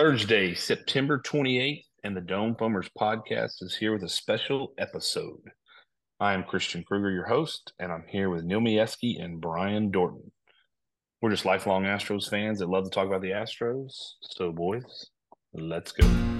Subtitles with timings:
[0.00, 5.42] Thursday, September 28th, and the Dome Foamers podcast is here with a special episode.
[6.18, 10.30] I am Christian Kruger, your host, and I'm here with Neil Mieski and Brian Dorton.
[11.20, 13.92] We're just lifelong Astros fans that love to talk about the Astros.
[14.22, 15.10] So, boys,
[15.52, 16.39] let's go.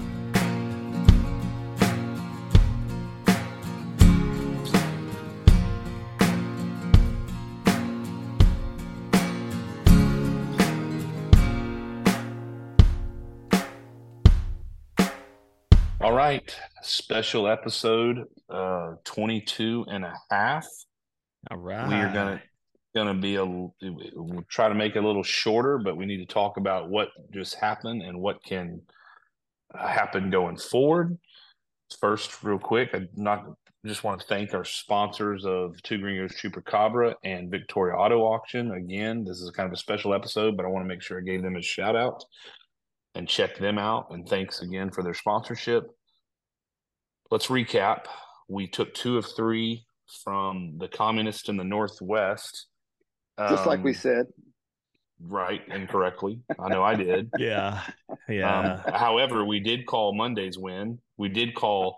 [16.31, 20.67] Right, special episode uh 22 and a half.
[21.49, 21.87] All right.
[21.87, 22.41] We are gonna
[22.95, 26.33] gonna be a we'll try to make it a little shorter, but we need to
[26.33, 28.81] talk about what just happened and what can
[29.77, 31.17] happen going forward.
[31.99, 33.45] First, real quick, I not
[33.85, 38.71] just want to thank our sponsors of Two Gringos Chupacabra and Victoria Auto Auction.
[38.71, 41.23] Again, this is kind of a special episode, but I want to make sure I
[41.23, 42.23] gave them a shout out
[43.15, 44.07] and check them out.
[44.11, 45.89] And thanks again for their sponsorship.
[47.31, 48.05] Let's recap.
[48.49, 49.85] We took two of three
[50.23, 52.67] from the communists in the Northwest.
[53.39, 54.25] Just like we Um, said.
[55.23, 56.41] Right, incorrectly.
[56.59, 57.29] I know I did.
[57.37, 57.81] Yeah.
[58.27, 58.81] Yeah.
[58.85, 60.99] Um, however, we did call Monday's win.
[61.17, 61.97] We did call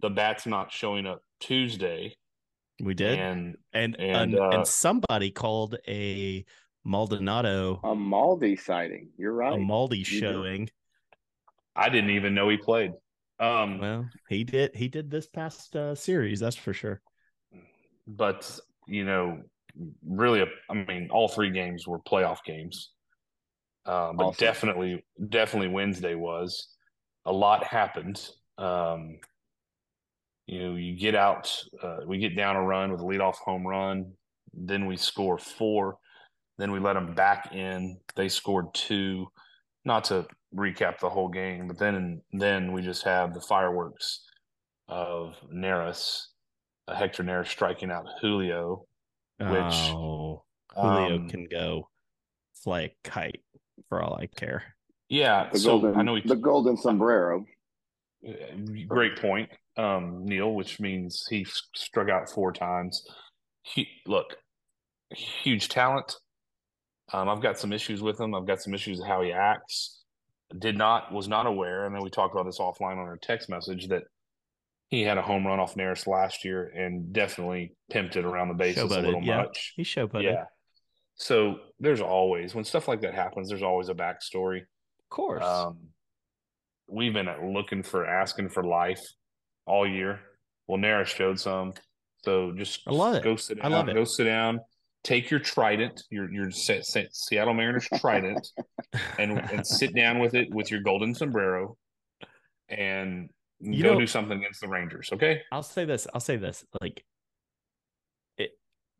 [0.00, 2.16] the bats not showing up Tuesday.
[2.82, 3.18] we did.
[3.18, 6.44] And and and, and, uh, and somebody called a
[6.84, 9.10] Maldonado A Maldi sighting.
[9.18, 9.52] You're right.
[9.52, 9.60] a right.
[9.60, 10.06] Maldi did.
[10.06, 10.70] showing.
[11.76, 12.92] I didn't even know he played.
[13.40, 17.00] Um, Well, he did he did this past uh, series, that's for sure.
[18.06, 19.42] but you know,
[20.06, 22.92] really, I mean, all three games were playoff games.
[23.86, 24.36] Uh, but Awesome.
[24.36, 26.68] definitely, definitely Wednesday was.
[27.26, 28.28] A lot happened.
[28.58, 29.18] Um,
[30.46, 33.66] you know, you get out, uh, we get down a run with a leadoff home
[33.66, 34.12] run,
[34.54, 35.98] then we score four,
[36.58, 37.98] then we let them back in.
[38.16, 39.26] They scored two.
[39.84, 44.24] Not to recap the whole game, but then then we just have the fireworks
[44.88, 46.22] of Neris,
[46.86, 48.84] uh, Hector Neris striking out Julio.
[49.40, 49.50] Which,
[49.94, 50.42] oh,
[50.74, 51.88] Julio Um, can go
[52.64, 53.42] fly a kite
[53.88, 54.74] for all I care.
[55.08, 57.44] Yeah, The so golden, I know we the golden sombrero.
[58.88, 63.06] great point, um, Neil, which means he struck out four times.
[63.62, 64.36] He, look,
[65.10, 66.16] huge talent.
[67.12, 68.34] Um, I've got some issues with him.
[68.34, 70.02] I've got some issues with how he acts.
[70.58, 71.84] Did not was not aware.
[71.84, 74.04] I know we talked about this offline on our text message that
[74.88, 78.54] he had a home run off Neris last year and definitely pimped it around the
[78.54, 79.42] bases a little yeah.
[79.42, 79.74] much.
[79.76, 80.22] He showboated.
[80.22, 80.44] Yeah.
[81.16, 84.60] So there's always when stuff like that happens, there's always a backstory.
[84.60, 85.44] Of course.
[85.44, 85.78] Um,
[86.88, 89.02] we've been looking for asking for life
[89.66, 90.20] all year.
[90.66, 91.74] Well, Nara showed some,
[92.24, 93.22] so just I love it.
[93.22, 93.94] Go sit I love it.
[93.94, 94.60] Go sit down.
[95.08, 98.46] Take your Trident, your your Se- Se- Seattle Mariners Trident,
[99.18, 101.78] and and sit down with it with your golden sombrero,
[102.68, 105.08] and You go know- do something against the Rangers.
[105.10, 105.40] Okay.
[105.50, 106.06] I'll say this.
[106.12, 106.62] I'll say this.
[106.82, 107.02] Like
[108.36, 108.50] it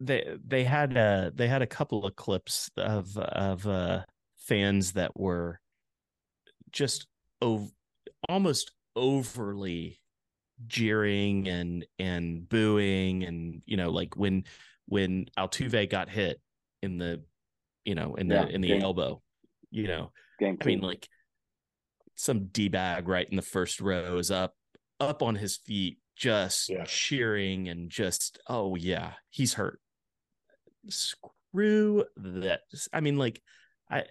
[0.00, 4.04] they they had uh they had a couple of clips of of uh
[4.38, 5.60] fans that were
[6.72, 7.06] just
[7.42, 7.70] ov-
[8.30, 10.00] almost overly
[10.66, 14.42] jeering and and booing and you know like when
[14.88, 16.40] when Altuve got hit
[16.82, 17.22] in the
[17.84, 19.22] you know in the Yeah, in the game- elbow
[19.70, 21.08] you know Game I mean, like
[22.14, 24.54] some d bag right in the first row is up,
[25.00, 26.84] up on his feet, just Yeah.
[26.84, 29.80] cheering and just, oh yeah, he's hurt.
[30.88, 32.60] Screw that.
[32.92, 33.42] I mean, like,
[33.90, 34.04] I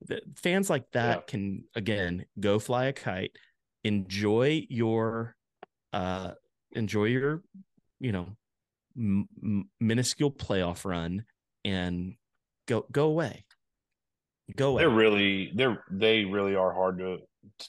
[0.00, 1.22] the fans like that Yeah.
[1.26, 3.32] can again go fly a kite,
[3.84, 5.36] enjoy your,
[5.92, 6.32] uh,
[6.72, 7.42] enjoy your,
[8.00, 8.36] you know,
[8.96, 11.24] m- m- minuscule playoff run,
[11.64, 12.14] and
[12.66, 13.44] go go away.
[14.56, 14.82] Go away.
[14.82, 17.18] They're really they're they really are hard to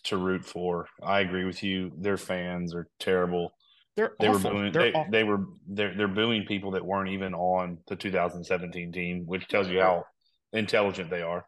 [0.06, 0.88] to root for.
[1.04, 1.92] I agree with you.
[1.98, 3.54] Their fans are terrible.
[3.96, 4.50] They're They awful.
[4.52, 4.72] were booing.
[4.74, 5.12] They're They, awful.
[5.12, 9.70] they were they're they're booing people that weren't even on the 2017 team, which tells
[9.70, 10.06] you how
[10.52, 11.46] intelligent they are.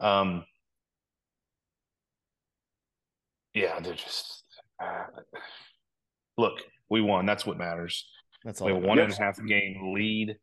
[0.00, 0.44] Um,
[3.54, 4.44] yeah, they're just
[4.82, 5.04] uh,
[6.38, 6.60] look.
[6.88, 7.26] We won.
[7.26, 8.06] That's what matters.
[8.44, 8.68] That's all.
[8.68, 9.40] We have that one a Yes.
[9.40, 10.36] game lead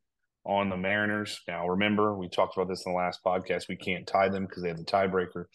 [0.46, 1.42] on the Mariners.
[1.48, 3.68] Now, remember, we talked about this in the last podcast.
[3.68, 5.46] We can't tie them because they have the tiebreaker.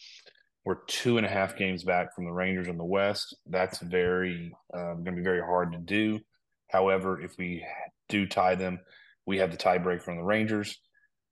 [0.64, 3.36] We're two and a half games back from the Rangers in the West.
[3.46, 6.20] That's very um, going to be very hard to do.
[6.68, 7.64] However, if we
[8.08, 8.78] do tie them,
[9.26, 10.78] we have the tiebreaker from the Rangers.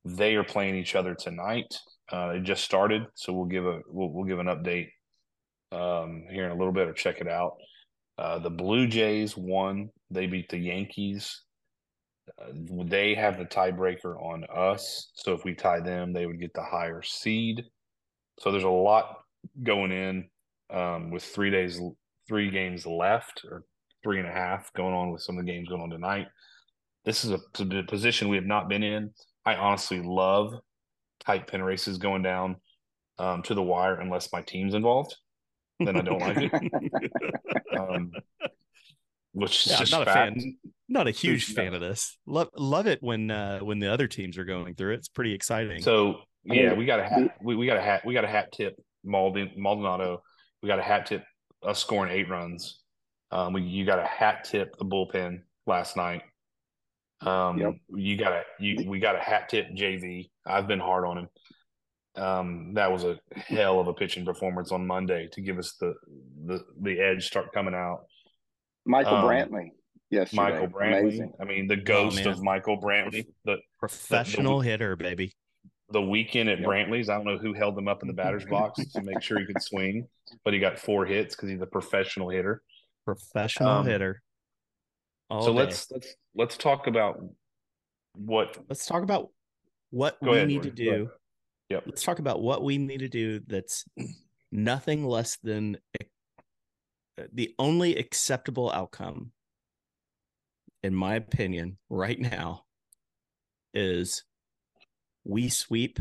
[0.04, 1.74] They are playing each other tonight.
[2.10, 4.88] Uh, it just started, so we'll give a we'll, we'll give an update
[5.70, 7.52] um, here in a little bit or check it out.
[8.18, 9.90] Uh, the Blue Jays won.
[10.10, 11.42] They beat the Yankees.
[12.40, 12.52] Uh,
[12.86, 15.10] they have the tiebreaker on us.
[15.14, 17.64] So if we tie them, they would get the higher seed.
[18.40, 19.16] So there's a lot
[19.62, 20.28] going in.
[20.70, 21.80] um, with three days,
[22.28, 23.64] three games left, or
[24.02, 26.28] three and a half going on with some of the games going on tonight.
[27.04, 27.40] This is a
[27.84, 29.12] position we have not been in.
[29.46, 30.54] I honestly love
[31.24, 32.56] tight pin races going down
[33.18, 35.16] um, to the wire unless my team's involved.
[35.84, 36.52] Then I don't like it.
[37.76, 38.12] Um,
[39.32, 40.56] which is Yeah, just not a fan.
[40.88, 42.18] Not a huge Huge fan of this.
[42.26, 44.96] Love love it when uh when the other teams are going through it.
[44.96, 45.82] It's pretty exciting.
[45.82, 47.36] So yeah, we got a hat.
[47.42, 48.02] We, we got a hat.
[48.04, 48.74] We got a hat tip.
[49.04, 50.22] Malden Maldonado.
[50.62, 51.24] We got a hat tip.
[51.62, 52.80] Us scoring eight runs.
[53.30, 56.22] Um, we, you got a hat tip the bullpen last night.
[57.20, 57.74] Um, Yep.
[57.90, 60.30] you got a you we got a hat tip JV.
[60.46, 61.28] I've been hard on him.
[62.16, 65.94] Um, that was a hell of a pitching performance on Monday to give us the
[66.46, 68.06] the the edge start coming out.
[68.86, 69.70] Michael Um, Brantley.
[70.10, 71.00] Yes, Michael Brantley.
[71.02, 71.32] Amazing.
[71.40, 72.28] I mean, the ghost man.
[72.28, 73.26] of Michael Brantley.
[73.44, 75.32] The Professional hitter, baby.
[75.92, 76.68] the weekend at Yep.
[76.68, 79.38] Brantley's, I don't know who held him up in the batter's box to make sure
[79.40, 80.06] he could swing,
[80.44, 82.62] but he got four hits because he's a professional hitter.
[83.04, 84.22] Professional Um, hitter.
[85.30, 85.58] All so day.
[85.58, 87.20] let's let's let's talk about
[88.14, 89.30] what let's talk about
[89.90, 91.04] what Go we ahead, need to Jordan.
[91.04, 91.10] Go do.
[91.70, 91.82] Yep.
[91.86, 93.84] Let's talk about what we need to do that's
[94.52, 95.76] nothing less than
[97.32, 99.32] the only acceptable outcome,
[100.82, 102.64] in my opinion, right now,
[103.74, 104.24] is
[105.24, 106.00] we sweep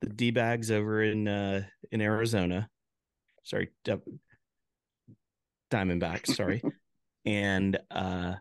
[0.00, 2.68] the D bags over in uh in Arizona.
[3.44, 3.98] Sorry, Di-
[5.70, 6.62] Diamondbacks, sorry.
[7.24, 8.34] and uh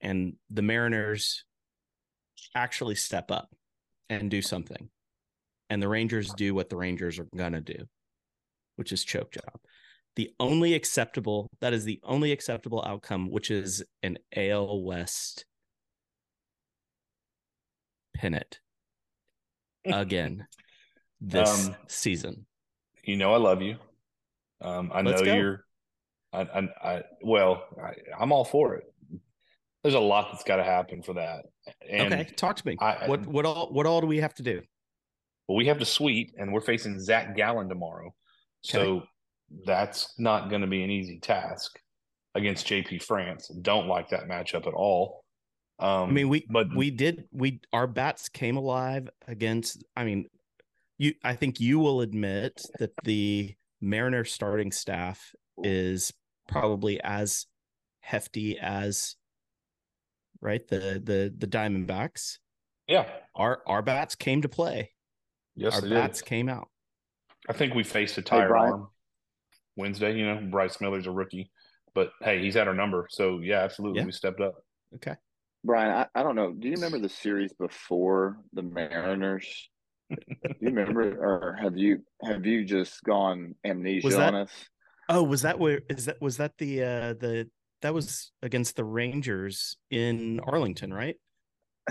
[0.00, 1.44] and the Mariners
[2.54, 3.54] actually step up
[4.08, 4.88] and do something.
[5.68, 7.86] And the Rangers do what the Rangers are going to do,
[8.76, 9.60] which is choke job.
[10.20, 15.46] The only acceptable, that is the only acceptable outcome, which is an AL West
[18.14, 18.60] pennant
[19.86, 20.46] again
[21.22, 22.44] this Um, season.
[23.02, 23.78] you know I love you.
[24.60, 25.34] Um, I Let's know go.
[25.34, 25.64] you're.
[26.34, 28.84] I, I, I well, I, I'm all for it.
[29.82, 31.46] There's a lot that's got to happen for that,
[31.88, 32.76] and okay, talk to me.
[32.78, 34.60] I- what what all what all do we have to do?
[35.48, 38.14] Well, we have to sweep, and we're facing Zach Gallen tomorrow.
[38.60, 39.04] So
[39.64, 41.78] that's not going to be an easy task
[42.34, 43.48] against JP France.
[43.48, 45.24] Don't like that matchup at all.
[45.78, 49.82] Um, I mean, we but we did we our bats came alive against.
[49.96, 50.26] I mean,
[50.98, 51.14] you.
[51.24, 56.12] I think you will admit that the Mariner starting staff is
[56.48, 57.46] probably as
[58.00, 59.16] hefty as
[60.42, 62.38] right the the the Diamondbacks.
[62.86, 64.92] yeah, Our our bats came to play.
[65.56, 66.26] yes, our bats did.
[66.26, 66.68] came out.
[67.48, 68.72] I think we faced a tired Brian.
[68.72, 68.88] arm
[69.76, 70.16] Wednesday.
[70.16, 71.50] You know, Bryce Miller's a rookie,
[71.94, 73.06] but hey, he's had our number.
[73.10, 74.06] So yeah, absolutely, Yeah.
[74.06, 74.56] we stepped up.
[74.96, 75.14] Okay.
[75.64, 76.52] Brian, I, I don't know.
[76.52, 79.68] Do you remember the series before the Mariners?
[80.10, 80.16] Do
[80.60, 84.50] you remember, or have you have you just gone amnesia that- on us?
[85.08, 87.48] Oh, was that where is that was that the uh the
[87.82, 91.16] that was against the Rangers in Arlington, right?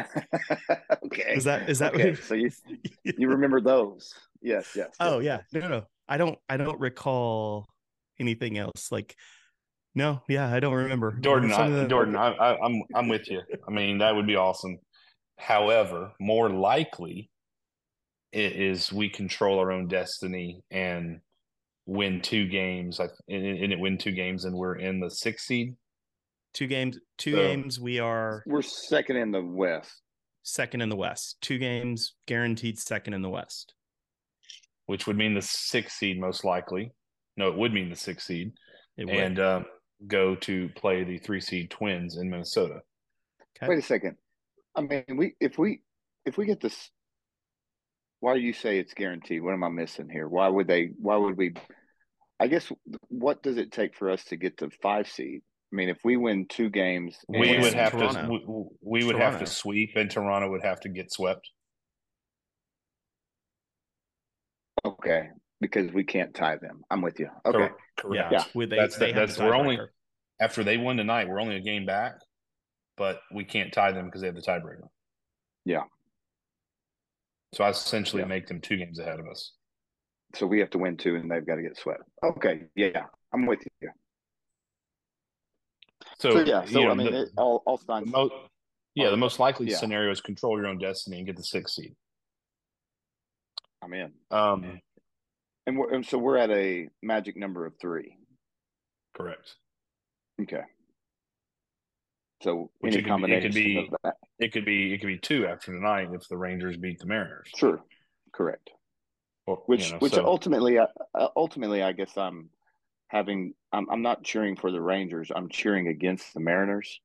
[1.05, 1.33] okay.
[1.35, 2.11] Is that is that okay?
[2.11, 2.49] what- So you
[3.03, 4.13] you remember those?
[4.41, 4.95] Yes, yes.
[4.99, 5.83] Oh yeah, no, no, no.
[6.09, 6.37] I don't.
[6.49, 7.67] I don't recall
[8.19, 8.91] anything else.
[8.91, 9.15] Like,
[9.95, 11.11] no, yeah, I don't remember.
[11.21, 13.41] Jordan, I, the- Jordan, I, I, I'm I'm with you.
[13.67, 14.77] I mean, that would be awesome.
[15.37, 17.29] However, more likely,
[18.31, 21.19] it is we control our own destiny and
[21.85, 22.99] win two games.
[22.99, 25.75] I and, and it win two games, and we're in the sixth seed.
[26.53, 26.97] two games.
[27.17, 27.79] Two So- games.
[27.79, 30.01] We are We're second in the West.
[30.43, 31.37] second in the West.
[31.41, 33.75] Two games guaranteed second in the West.
[34.89, 36.91] Which would mean the sixth seed most likely.
[37.37, 38.53] No, it would mean the sixth seed,
[38.97, 39.13] It would.
[39.15, 39.65] and um,
[40.07, 42.79] go to play the three seed Twins in Minnesota.
[43.55, 43.69] okay.
[43.69, 44.15] Wait a second.
[44.75, 45.81] I mean, we if we
[46.25, 46.89] if we get this,
[48.19, 49.43] why do you say it's guaranteed?
[49.43, 50.27] What am I missing here?
[50.27, 50.89] Why would they?
[50.99, 51.53] Why would we?
[52.39, 52.71] I guess
[53.09, 55.41] what does it take for us to get to five seed?
[55.71, 58.21] I mean, if we win two games, We would have Toronto.
[58.25, 58.27] to
[58.81, 61.47] we, we would have to sweep, and Toronto would have to get swept.
[64.99, 65.29] Okay,
[65.61, 66.83] because we can't tie them.
[66.89, 67.29] I'm with you.
[67.45, 68.55] Okay, Cor- yeah, correct.
[68.55, 69.87] we- they, That's they the- have that's- the we're only- tiebreaker.
[70.41, 72.13] After they win tonight, we're only a game back,
[72.95, 74.87] but we can't tie them because they have the tiebreaker.
[75.65, 75.83] Yeah.
[77.53, 78.27] So I essentially Yeah.
[78.27, 79.53] make them two games ahead of us.
[80.35, 82.03] so we have to win two, and they've got to get swept.
[82.23, 83.89] Okay, yeah, I'm with you.
[86.19, 88.07] So, So, yeah, so you know, I mean, the- it, all all the signs.
[88.11, 88.47] mo-
[88.95, 89.77] yeah, the most likely Yeah.
[89.77, 91.95] scenario is control your own destiny and get the sixth seed.
[93.81, 94.81] I'm in, Um,
[95.69, 98.17] and we're and so we're at a magic number of three.
[99.15, 99.55] correct.
[100.41, 100.61] Okay.
[102.41, 104.15] So Which any it could be- it could combination be- of that.
[104.39, 107.49] It could be it could be two after tonight if the Rangers beat the Mariners,
[107.55, 107.81] Sure.
[108.33, 108.69] Correct.
[109.45, 112.49] Or, which you know, which so- ultimately uh, uh, ultimately I guess I'm
[113.07, 115.31] having I'm I'm not cheering for the Rangers.
[115.35, 116.99] I'm cheering against the Mariners.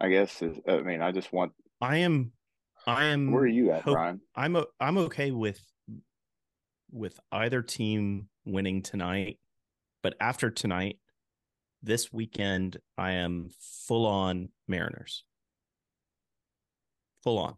[0.00, 2.32] I guess is, I mean I just want I am
[2.86, 4.20] I am where are you at, hope- Brian?
[4.34, 5.60] I'm o- I'm okay with
[6.92, 9.38] with either team winning tonight,
[10.02, 10.98] but after tonight,
[11.82, 13.50] this weekend I am
[13.86, 15.24] full on Mariners.
[17.22, 17.54] Full on.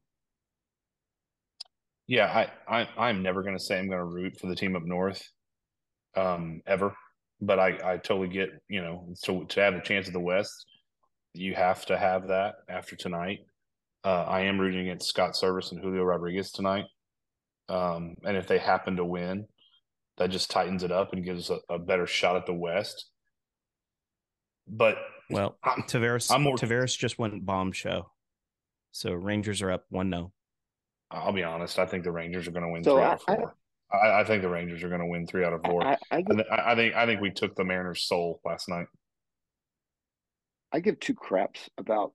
[2.06, 4.76] Yeah, I, I I'm never going to say I'm going to root for the team
[4.76, 5.22] up north,
[6.16, 6.94] um, ever.
[7.40, 10.66] But I I totally get you know so to have a chance at the West,
[11.32, 13.40] you have to have that after tonight.
[14.04, 16.84] Uh, I am rooting against Scott Servais and Julio Rodriguez tonight,
[17.72, 19.46] um, and if they happen to win,
[20.18, 23.06] that just tightens it up and gives us a, a better shot at the West.
[24.68, 24.96] But
[25.30, 28.10] Well, I'm- Taveras I'm more- Taveras just went bomb show.
[28.92, 30.32] So Rangers are up one no.
[31.10, 33.14] I'll be honest, I think the Rangers are going to win So three I- out
[33.14, 33.56] of four.
[33.92, 35.82] I, I think the Rangers are going to win three out of four.
[35.84, 38.66] I, I, I, give, th- I think I think we took the Mariners' soul last
[38.68, 38.86] night.
[40.72, 42.12] I give two craps about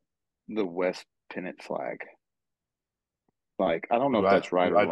[0.47, 1.99] the West pennant flag.
[3.59, 4.85] Like I don't know if that's right or I-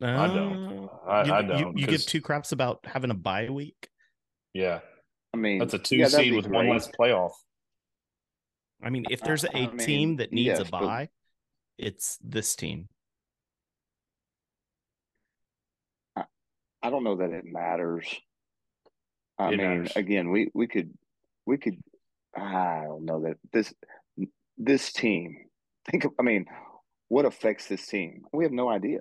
[0.00, 0.14] wrong.
[0.18, 0.84] I don't.
[0.84, 1.78] Uh, I, you, I don't.
[1.78, 3.88] You, give 'cause- two craps about having a bye week.
[4.54, 4.80] Yeah,
[5.34, 7.32] I mean that's a two yeah, seed be with one less playoff.
[8.82, 11.08] I mean, if there's a I mean, team that needs yes, a but- bye,
[11.78, 12.88] it's this team.
[16.82, 18.06] I don't know that it matters.
[19.38, 19.92] I It mean, matters.
[19.96, 20.92] again, we we could
[21.44, 21.78] we could
[22.36, 23.74] I don't know that this
[24.56, 25.36] this team.
[25.90, 26.46] Think of I mean,
[27.08, 28.24] what affects this team?
[28.32, 29.00] We have no idea.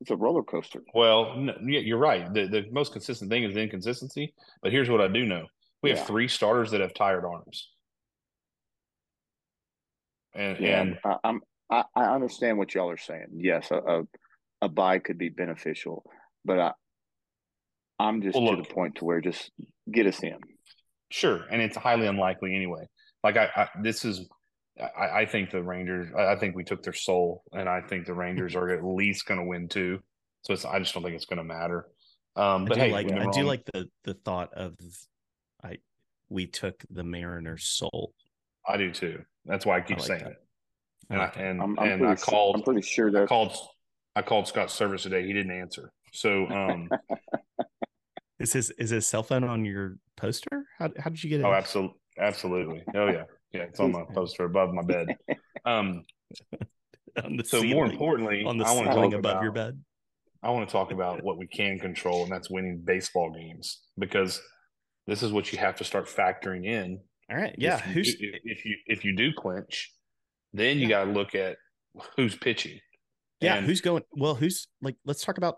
[0.00, 0.82] It's a roller coaster.
[0.94, 2.32] Well, n yeah, you're right.
[2.32, 4.34] The the most consistent thing is inconsistency.
[4.62, 5.46] But here's what I do know:
[5.82, 7.70] we have three starters that have tired arms,
[10.34, 13.28] and Yeah, and I, I'm I, I understand what y'all are saying.
[13.36, 14.02] Yes, a, a
[14.62, 16.04] a buy could be beneficial,
[16.44, 16.72] but I
[17.98, 18.68] I'm just Well, to look.
[18.68, 19.50] the point to where just
[19.90, 20.38] get us in.
[21.10, 22.86] sure, and it's highly unlikely anyway.
[23.24, 24.28] Like I, I this is.
[24.78, 26.08] I, I think the Rangers.
[26.16, 29.26] I I think we took their soul, and I think the Rangers are at least
[29.26, 30.00] going to win too.
[30.42, 30.64] So it's.
[30.64, 31.86] I just don't think it's going to matter.
[32.36, 34.74] Um, I but do hey, like I me do like the the thought of
[35.64, 35.78] I
[36.28, 38.12] we took the Mariners' soul.
[38.68, 39.22] I do too.
[39.44, 40.32] That's why I keep like saying that.
[40.32, 40.42] it.
[41.08, 41.42] And I, like it.
[41.42, 43.56] and I'm, I'm and pretty I sure, called I'm pretty sure I called
[44.14, 45.26] I called Scott Servais today.
[45.26, 45.92] He didn't answer.
[46.12, 46.90] So um
[48.38, 50.66] Is his is his cell phone on your poster?
[50.78, 51.44] How how did you get it?
[51.44, 52.82] oh absolutely absolutely.
[52.94, 53.24] Oh yeah.
[53.52, 55.16] Yeah, it's on my poster above my bed.
[55.64, 56.04] Um
[57.24, 59.52] on the so more importantly, on the I want to ceiling talk above about your
[59.52, 59.82] bed.
[60.44, 64.40] I want to talk about what we can control and that's winning baseball games because
[65.08, 67.00] this is what you have to start factoring in.
[67.30, 67.78] All right, yeah.
[67.78, 69.92] If you Who's do, if, if you if you do clinch,
[70.52, 71.56] then you got to look at
[72.16, 72.78] who's pitching.
[73.40, 73.56] yeah?
[73.56, 74.04] and- Who's going?
[74.12, 74.96] Well, who's like?
[75.04, 75.56] Let's talk about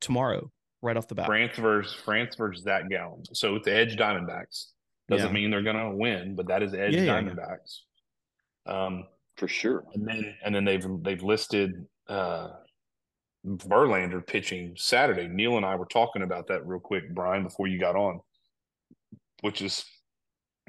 [0.00, 0.50] tomorrow
[0.82, 1.26] right off the bat.
[1.26, 3.22] France versus France versus Zach Gallen.
[3.32, 4.70] So it's the Edge Diamondbacks.
[5.08, 5.32] Doesn't Yeah.
[5.32, 7.22] mean they're going to win, but that is Edge Yeah, yeah, yeah.
[7.22, 7.80] Diamondbacks.
[8.66, 9.84] Um, for sure.
[9.94, 12.50] and then and then they've they've listed uh,
[13.44, 15.28] Verlander pitching Saturday.
[15.28, 18.20] Neil and I were talking about that real quick, Brian, before you got on,
[19.42, 19.84] which is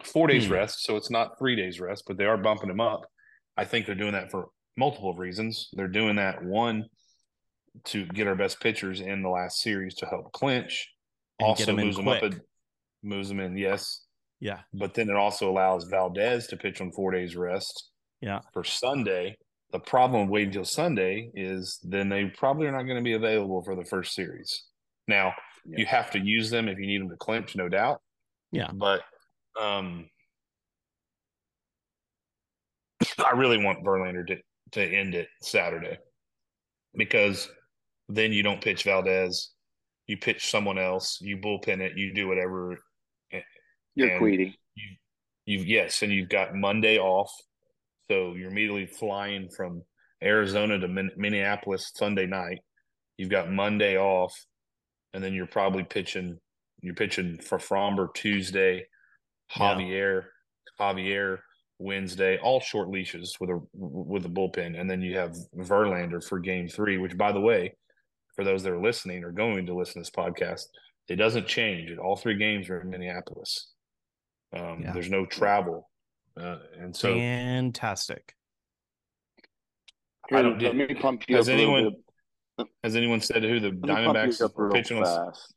[0.04, 0.54] four days Hmm.
[0.54, 0.84] rest.
[0.84, 3.10] So it's not three days rest, but they are bumping him up.
[3.56, 5.70] I think they're doing that for multiple reasons.
[5.74, 6.86] They're doing that one
[7.86, 10.94] to get our best pitchers in the last series to help clinch.
[11.40, 12.32] And also get 'em in moves them up, a,
[13.04, 14.06] moves them in, yes.
[14.40, 17.90] Yeah, But then it also allows Valdez to pitch on four days rest
[18.22, 18.42] yeah.
[18.54, 19.36] for Sunday.
[19.72, 23.14] The problem of waiting till Sunday is then they probably are not going to be
[23.14, 24.64] available for the first series.
[25.08, 25.34] Now
[25.66, 25.80] Yeah.
[25.80, 28.02] you have to use them if you need them to clinch, no doubt.
[28.52, 28.70] Yeah.
[28.74, 29.02] But
[29.60, 30.08] um,
[33.26, 34.38] I really want Verlander to
[34.72, 35.98] to end it Saturday
[36.94, 37.50] because
[38.10, 39.52] then you don't pitch Valdez,
[40.08, 42.78] you pitch someone else, you bullpen it, you do whatever
[44.06, 44.54] You're Queedy.
[44.76, 44.96] you
[45.46, 47.32] you yes, and you've got Monday off,
[48.10, 49.82] so you're immediately flying from
[50.24, 52.60] Arizona to Min- Minneapolis Sunday night.
[53.18, 54.34] You've got Monday off,
[55.14, 56.38] and then you're probably pitching.
[56.82, 58.86] You're pitching for Framber Tuesday,
[59.58, 59.74] Yeah.
[59.76, 60.26] Javier,
[60.80, 61.40] Javier
[61.80, 66.40] Wednesday, all short leashes with a with a bullpen, and then you have Verlander for
[66.40, 66.98] Game Three.
[66.98, 67.76] Which, by the way,
[68.36, 70.64] for those that are listening or going to listen to this podcast,
[71.08, 71.98] it doesn't change.
[71.98, 73.74] All three games are in Minneapolis.
[74.54, 74.94] Um, Yeah.
[74.94, 75.90] There's no travel,
[76.38, 78.34] uh, and so Fantastic.
[80.32, 81.96] I don't- let me pump you has up anyone-
[82.58, 82.68] bit.
[82.84, 85.04] has anyone said who the Let Diamondbacks are pitching on?
[85.06, 85.54] fast.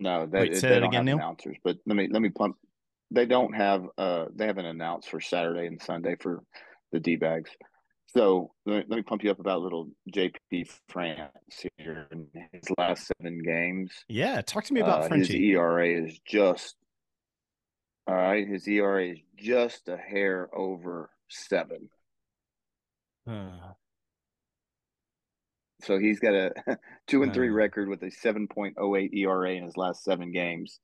[0.00, 1.16] No, they, Wait, say they that don't again, have Neil?
[1.16, 1.56] announcers.
[1.62, 2.56] But let me let me pump.
[3.10, 3.84] They don't have.
[3.98, 6.42] Uh, they haven't announced for Saturday and Sunday for
[6.92, 7.50] the D bags.
[8.06, 11.32] So let me, let me pump you up about little JP France
[11.78, 13.92] here in his last seven games.
[14.08, 16.76] Yeah, talk to me about Uh, his ERA is just
[18.06, 18.46] all right.
[18.46, 21.88] His ERA is just a hair over seven.
[23.28, 23.72] Uh,
[25.82, 26.52] So he's got a
[27.08, 27.52] two and three Uh.
[27.54, 30.78] record with a 7.08 ERA in his last seven games,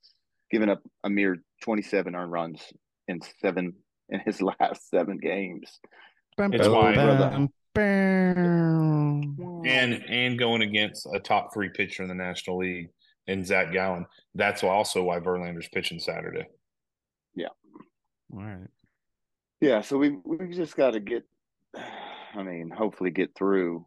[0.51, 2.73] giving up a mere 27 earned runs
[3.07, 3.75] in seven
[4.09, 5.79] in his last seven games.
[6.39, 7.49] It's Oh, why-
[9.67, 12.89] and and going against a top three pitcher in the National League
[13.27, 14.07] in Zach Gallen.
[14.35, 16.47] That's also why Verlander's pitching Saturday.
[18.33, 18.69] All right.
[19.61, 21.25] Yeah, so we we've just got to get.
[21.75, 23.87] I mean, hopefully get through.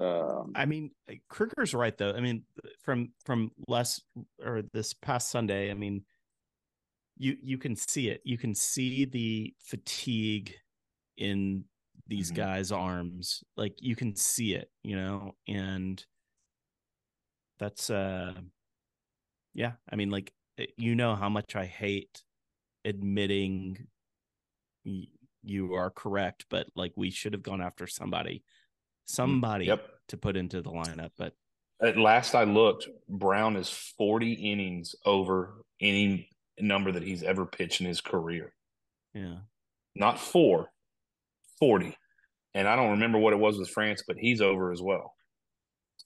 [0.00, 0.90] Um, I mean,
[1.28, 2.12] Kruger's right though.
[2.12, 2.44] I mean,
[2.82, 4.04] from from last
[4.42, 6.04] or this past Sunday, I mean,
[7.16, 8.22] you you can see it.
[8.24, 10.54] You can see the fatigue
[11.16, 11.64] in
[12.06, 12.36] these Mhm.
[12.36, 13.44] guys' arms.
[13.56, 16.04] Like you can see it, you know, and
[17.58, 18.34] that's uh
[19.54, 22.22] yeah, I mean like eh, you know how much I hate
[22.88, 23.86] admitting
[25.42, 28.42] you are correct, but like we should have gone after somebody
[29.06, 29.88] somebody Yep.
[30.08, 31.34] to put into the lineup, but
[31.80, 36.28] At last I looked, Brown is 40 innings over any
[36.58, 38.52] number that he's ever pitched in his career.
[39.14, 39.38] yeah.
[39.94, 40.68] Not four,
[41.58, 41.96] 40.
[42.54, 45.14] And I don't remember what it was with France, but he's over as well.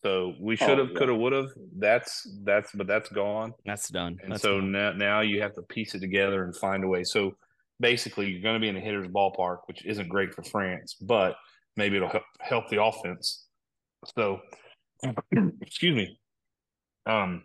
[0.02, 0.98] So we should have, yeah.
[0.98, 1.50] could have, would have.
[1.78, 3.54] That's that's, but that's gone.
[3.64, 4.18] That's done.
[4.22, 4.72] And That's so gone.
[4.72, 7.04] now, now you have to piece it together and find a way.
[7.04, 7.36] So
[7.78, 11.36] basically, you're going to be in a hitter's ballpark, which isn't great for France, but
[11.76, 13.46] maybe it'll help, help the offense.
[14.16, 14.40] So,
[15.60, 16.18] excuse me.
[17.06, 17.44] Um,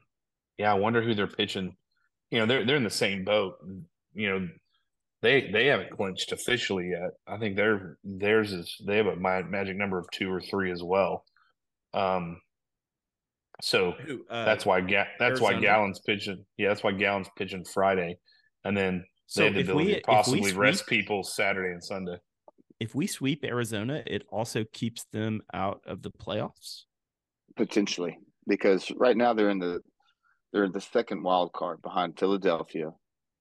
[0.57, 1.75] yeah, I wonder who they're pitching.
[2.31, 3.55] You know, they're they're in the same boat.
[4.13, 4.47] You know,
[5.21, 7.11] they they haven't clinched officially yet.
[7.27, 10.83] I think their theirs is they have a magic number of two or three as
[10.83, 11.23] well.
[11.93, 12.41] Um,
[13.61, 16.45] so Who, uh, that's why Ga- that's why Gallen's pitching.
[16.58, 18.17] Yeah, that's why Gallen's pigeon Friday,
[18.63, 21.71] and then so they have the ability we to if we possibly rest people Saturday
[21.73, 22.17] and Sunday.
[22.79, 26.84] if we sweep Arizona, it also keeps them out of the playoffs.
[27.55, 29.82] potentially because right now they're in the
[30.53, 32.91] they're in the second wild card behind Philadelphia,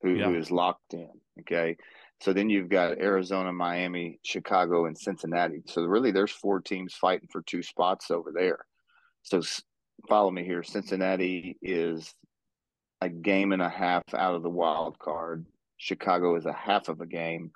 [0.02, 0.26] who, Yeah.
[0.26, 1.10] who is locked in.
[1.40, 1.76] Okay,
[2.20, 5.62] so then you've got Arizona, Miami, Chicago, and Cincinnati.
[5.66, 8.66] So really, there's four teams fighting for two spots over there.
[9.22, 9.62] So s-
[10.08, 10.62] follow me here.
[10.62, 12.12] Cincinnati is
[13.00, 15.46] a game and a half out of the wild card.
[15.76, 17.52] Chicago is a half of a game.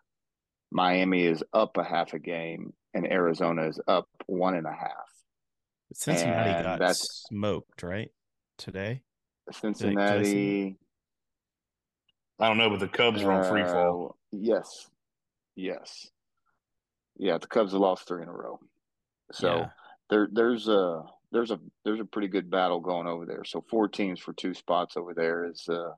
[0.70, 5.08] Miami is up a half a game, and Arizona is up one and a half.
[5.92, 8.10] Cincinnati And got that's- smoked, right?
[8.58, 9.02] Today.
[9.50, 10.76] Cincinnati.
[12.38, 14.10] I don't know, but the Cubs are on free fall.
[14.10, 14.88] uh, Yes,
[15.56, 16.08] yes,
[17.16, 17.36] yeah.
[17.38, 18.60] The Cubs have lost three in a row,
[19.32, 19.70] so Yeah.
[20.08, 23.44] there there's a there's a there's a pretty good battle going over there.
[23.44, 25.92] So four teams for two spots over there is uh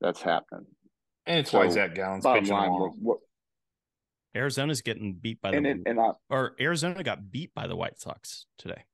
[0.00, 0.66] that's happening.
[1.26, 2.92] And it's why Zach Gallen's pitching line, tomorrow.
[2.98, 3.18] what, what,
[4.36, 8.00] Arizona's getting beat by the and and I or Arizona got beat by the White
[8.00, 8.84] Sox today.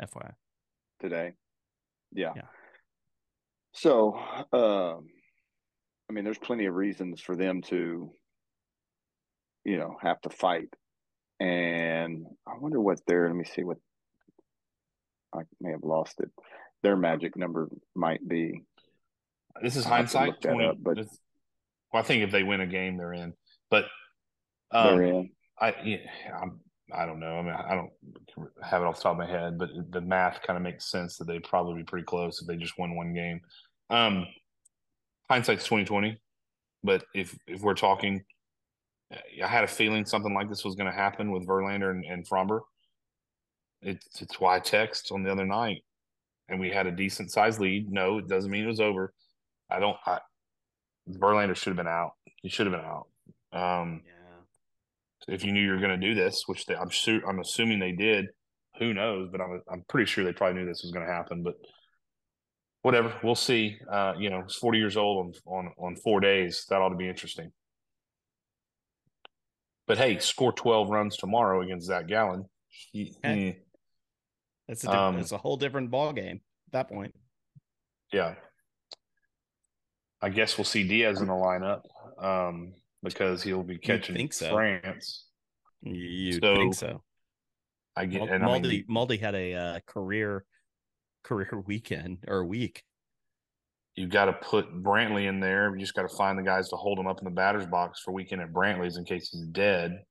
[0.00, 0.32] FYI.
[1.00, 1.32] today,
[2.12, 2.32] yeah.
[2.36, 2.42] Yeah.
[3.72, 4.18] So,
[4.52, 5.08] um,
[6.08, 8.10] I mean, there's plenty of reasons for them to,
[9.64, 10.72] you know, have to fight.
[11.40, 13.76] And I wonder what their, let me see what,
[15.36, 16.30] I may have lost it.
[16.82, 18.62] Their magic number might be.
[19.62, 20.26] This is I'll have to hindsight.
[20.28, 21.18] look that 20, up, but- this-
[21.92, 23.32] well, I think if they win a game, they're in.
[23.70, 23.86] But
[24.72, 25.30] they're um, in.
[25.58, 25.98] I yeah,
[26.42, 26.60] I'm,
[26.92, 27.38] I don't know.
[27.38, 27.90] I mean, I don't
[28.62, 31.16] have it off the top of my head, but the math kind of makes sense
[31.16, 33.40] that they'd probably be pretty close if they just won one game.
[33.88, 34.26] Um,
[35.30, 36.20] hindsight's twenty twenty,
[36.82, 38.24] but if if we're talking,
[39.12, 42.28] I had a feeling something like this was going to happen with Verlander and, and
[42.28, 42.60] Framber.
[43.82, 45.82] It's it's why I text on the other night,
[46.48, 47.90] and we had a decent sized lead.
[47.90, 49.12] No, it doesn't mean it was over.
[49.70, 49.96] I don't.
[50.06, 50.18] I,
[51.08, 52.12] Verlander should have been out.
[52.42, 53.06] He should have been out.
[53.52, 55.34] Um, Yeah.
[55.34, 57.78] if you knew you were going to do this, which they, I'm sure, I'm assuming
[57.78, 58.26] they did.
[58.78, 59.28] Who knows?
[59.30, 61.42] But I'm I'm pretty sure they probably knew this was going to happen.
[61.42, 61.54] But
[62.82, 63.76] whatever, we'll see.
[63.90, 66.64] Uh, you know, he's 40 years old on on on four days.
[66.70, 67.52] That ought to be interesting.
[69.86, 72.44] But hey, score 12 runs tomorrow against Zach Gallen.
[72.68, 73.58] He- Hey.
[74.68, 77.14] That's a Um, it's a whole different ball game at that point.
[78.12, 78.34] yeah.
[80.22, 81.82] I guess we'll see Diaz in the lineup
[82.18, 84.50] um, because he'll be catching so.
[84.50, 85.26] France.
[85.82, 87.02] You'd So, think so.
[87.94, 90.44] I get, and I mean, Maldi, Maldi had a uh, career
[91.22, 92.82] career weekend or week.
[93.94, 95.74] You've got to put Brantley in there.
[95.74, 98.00] You just got to find the guys to hold him up in the batter's box
[98.00, 100.02] for weekend at Brantley's in case he's dead.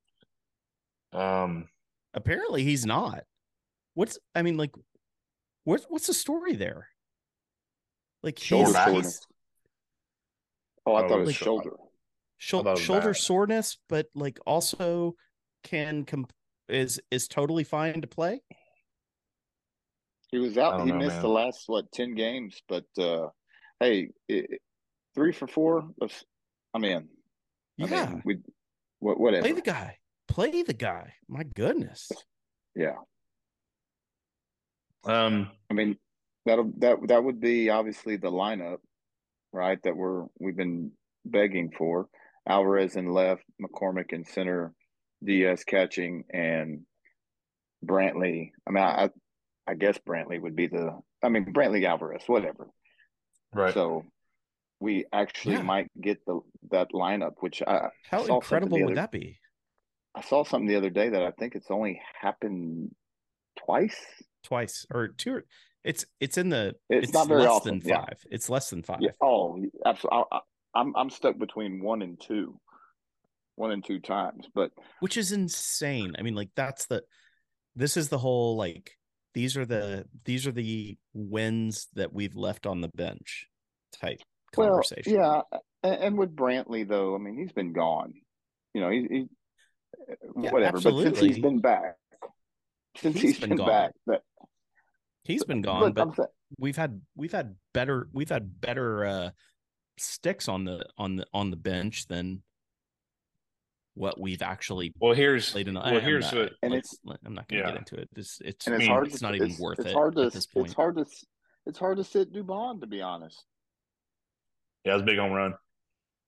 [1.13, 1.67] Um,
[2.13, 3.23] Apparently, he's not.
[3.95, 4.71] What's I mean, like,
[5.63, 6.87] what's what's the story there?
[8.23, 8.87] Like Shoulder he's, back.
[8.87, 9.27] he's soreness.
[10.85, 11.71] Oh, I Oh, thought it was like- shoulder.
[12.37, 13.17] shou- I thought it was shoulder bad.
[13.17, 15.15] soreness, but like also
[15.63, 16.33] can comp-
[16.69, 18.41] is is totally fine to play.
[20.31, 20.81] He was out.
[20.85, 21.21] He know, missed man.
[21.21, 23.29] the last what ten games, but uh
[23.79, 24.61] hey, it, it-
[25.15, 25.89] three for four.
[25.99, 26.23] Let's.
[26.73, 27.07] I'm in.
[27.81, 28.37] I Yeah, mean, we
[28.99, 29.43] wha- whatever.
[29.43, 29.97] play the guy.
[30.27, 31.13] Play the guy.
[31.29, 32.11] My goodness.
[32.75, 32.95] yeah,
[35.05, 35.97] um, I mean
[36.45, 38.77] that'll that that would be obviously the lineup,
[39.51, 39.81] right?
[39.83, 40.91] That we're we've been
[41.25, 42.07] begging for.
[42.47, 44.73] Alvarez in left, McCormick in center,
[45.23, 46.81] Diaz catching, and
[47.85, 48.51] Brantley.
[48.67, 49.09] I mean, I
[49.67, 50.99] I guess Brantley would be the.
[51.23, 52.69] I mean, Brantley Alvarez, whatever.
[53.53, 53.73] right.
[53.73, 54.03] So
[54.79, 55.61] we actually Yeah.
[55.63, 59.39] might get the that lineup, which I How saw incredible would other- that be?
[60.13, 62.93] I saw something the other day that I think it's only happened
[63.57, 63.97] twice.
[64.45, 65.33] Twice or two.
[65.33, 65.45] or-
[65.83, 66.75] It's it's in the.
[66.89, 67.97] It's not very less often, than yeah.
[68.01, 68.19] five.
[68.31, 68.99] It's less than five.
[69.01, 69.11] Yeah.
[69.21, 70.23] Oh, absolutely.
[70.31, 70.39] I,
[70.75, 72.59] I'm I'm stuck between one and two,
[73.55, 74.47] one and two times.
[74.53, 76.15] But which is insane.
[76.17, 77.03] I mean, like that's the
[77.75, 78.97] this is the whole like
[79.33, 83.47] these are the these are the wins that we've left on the bench
[84.01, 84.21] type
[84.57, 85.13] well, conversation.
[85.13, 85.41] yeah.
[85.83, 88.13] And, and with Brantley though, I mean, he's been gone.
[88.73, 89.25] You know, he, he
[90.41, 90.79] Yeah, whatever.
[90.81, 91.95] But since he's been back,
[92.97, 93.67] since He's he's been been, gone.
[93.67, 94.21] back, but
[95.23, 96.27] He's been gone, but, but I'm
[96.59, 99.29] we've had we've had better we've had better uh
[99.97, 102.43] sticks on the on the on the bench than
[103.95, 105.75] what we've actually well, here's played in.
[105.75, 107.71] well, here's what And let's- I'm not going to yeah.
[107.71, 108.09] get into it.
[108.15, 109.07] It's it's, and it's mean, hard.
[109.07, 110.67] it's to, not even it's, worth it's it hard to, at this point.
[110.67, 111.05] It's hard to.
[111.65, 113.43] It's hard to sit Dubon, to be honest.
[114.83, 115.55] yeah, it was a big home run.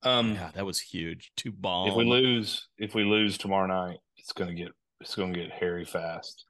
[0.01, 1.31] Um, yeah, that was huge.
[1.35, 1.91] Two bombs.
[1.91, 4.69] if we lose, if we lose tomorrow night, it's gonna get
[5.01, 6.45] it's gonna get hairy fast.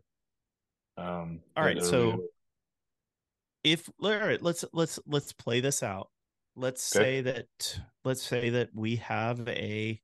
[0.98, 2.24] Um, All right, so-
[3.64, 6.10] if all right let's let's let's play this out.
[6.56, 7.04] Let's Okay.
[7.04, 10.02] say that let's say that we have a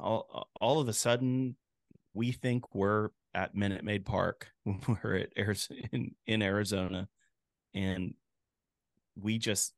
[0.00, 1.56] all, all of a sudden
[2.14, 4.48] we think we're at minute maid park.
[4.64, 5.32] We're at
[5.92, 7.08] in, in arizona
[7.74, 8.14] and
[9.20, 9.74] we just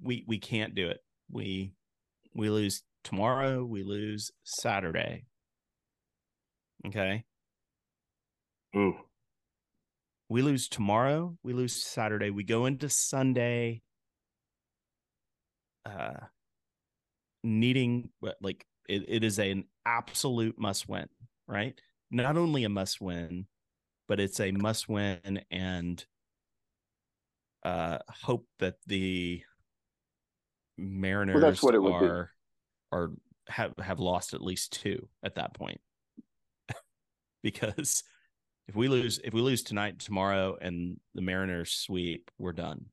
[0.00, 1.00] we we can't do it.
[1.30, 1.72] We
[2.34, 5.26] we lose tomorrow we lose saturday.
[6.86, 7.24] Okay
[8.76, 8.96] ooh,
[10.28, 13.82] we lose tomorrow we lose saturday we go into sunday
[15.86, 16.14] uh
[17.42, 21.08] needing like it, it is an absolute must win
[21.50, 21.78] right?
[22.12, 23.46] Not only a must win
[24.08, 26.04] but it's a must win and
[27.62, 29.42] uh hope that the
[30.78, 32.30] mariners that's what it are
[32.90, 33.10] are
[33.48, 35.80] have have lost at least two at that point.
[37.42, 38.02] Because
[38.70, 42.84] if we lose if we lose tonight tomorrow and the mariners sweep we're done.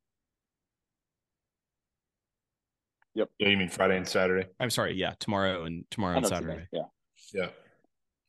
[3.14, 4.48] Yeah, you mean Friday and Saturday?
[4.60, 7.42] i'm sorry yeah tomorrow and tomorrow and know what you saturday mean, Yeah.
[7.42, 7.50] Yeah,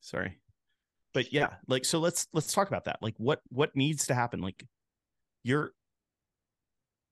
[0.01, 0.39] sorry.
[1.15, 2.99] But yeah like so let's let's talk about that.
[3.01, 4.43] Like what what needs to happen?
[4.43, 4.63] Like
[5.43, 5.73] you're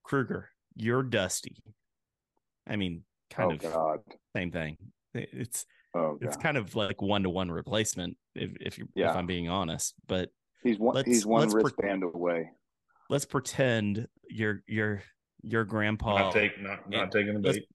[0.05, 1.57] kruger you're dusty.
[2.68, 4.01] I mean kind oh of God.
[4.37, 4.77] same thing.
[5.14, 5.64] It's
[5.96, 9.11] Oh it's kind of like one to one replacement if if you Yeah.
[9.11, 10.30] if i'm being honest but
[10.62, 10.94] He's one.
[10.94, 12.50] let's- he's one let's pre- wristband away.
[13.09, 15.02] let's pretend your your
[15.42, 17.68] your grandpa not take not not taking the let's- bait.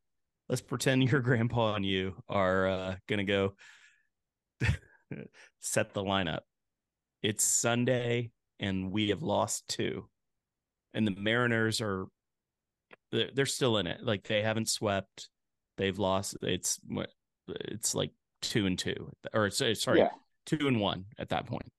[0.50, 3.56] let's pretend your grandpa and you are uh, gonna go
[5.60, 6.42] set the lineup.
[7.24, 10.08] It's Sunday and we have lost two,
[10.94, 12.06] and the Mariners are
[13.12, 14.04] they're, they're still in it.
[14.04, 15.30] Like they haven't swept.
[15.78, 16.38] They've lost.
[16.42, 17.10] It's what
[17.62, 18.12] it's like
[18.42, 20.10] two and two, or sorry, Yeah.
[20.46, 21.72] two and one at that point.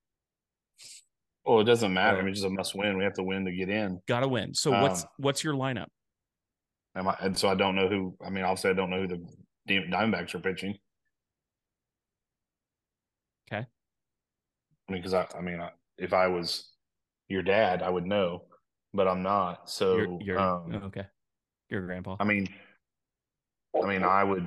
[1.44, 2.18] Oh, it doesn't matter.
[2.18, 2.96] I mean, it's just a must win.
[2.96, 4.00] We have to win to get in.
[4.06, 4.54] Got to win.
[4.54, 5.88] So what's Um, what's your lineup?
[6.94, 8.16] Am I, and so I don't know who.
[8.24, 9.26] I mean, obviously, I don't know who the
[9.68, 10.78] Diamondbacks are pitching.
[13.50, 13.66] Okay.
[14.88, 16.70] I mean, because I, I mean, I, if I was
[17.28, 18.44] your dad, I would know,
[18.92, 19.68] but I'm not.
[19.70, 21.06] So, Your your um, okay,
[21.70, 22.16] your grandpa.
[22.20, 22.48] I mean,
[23.82, 24.46] I mean, I would.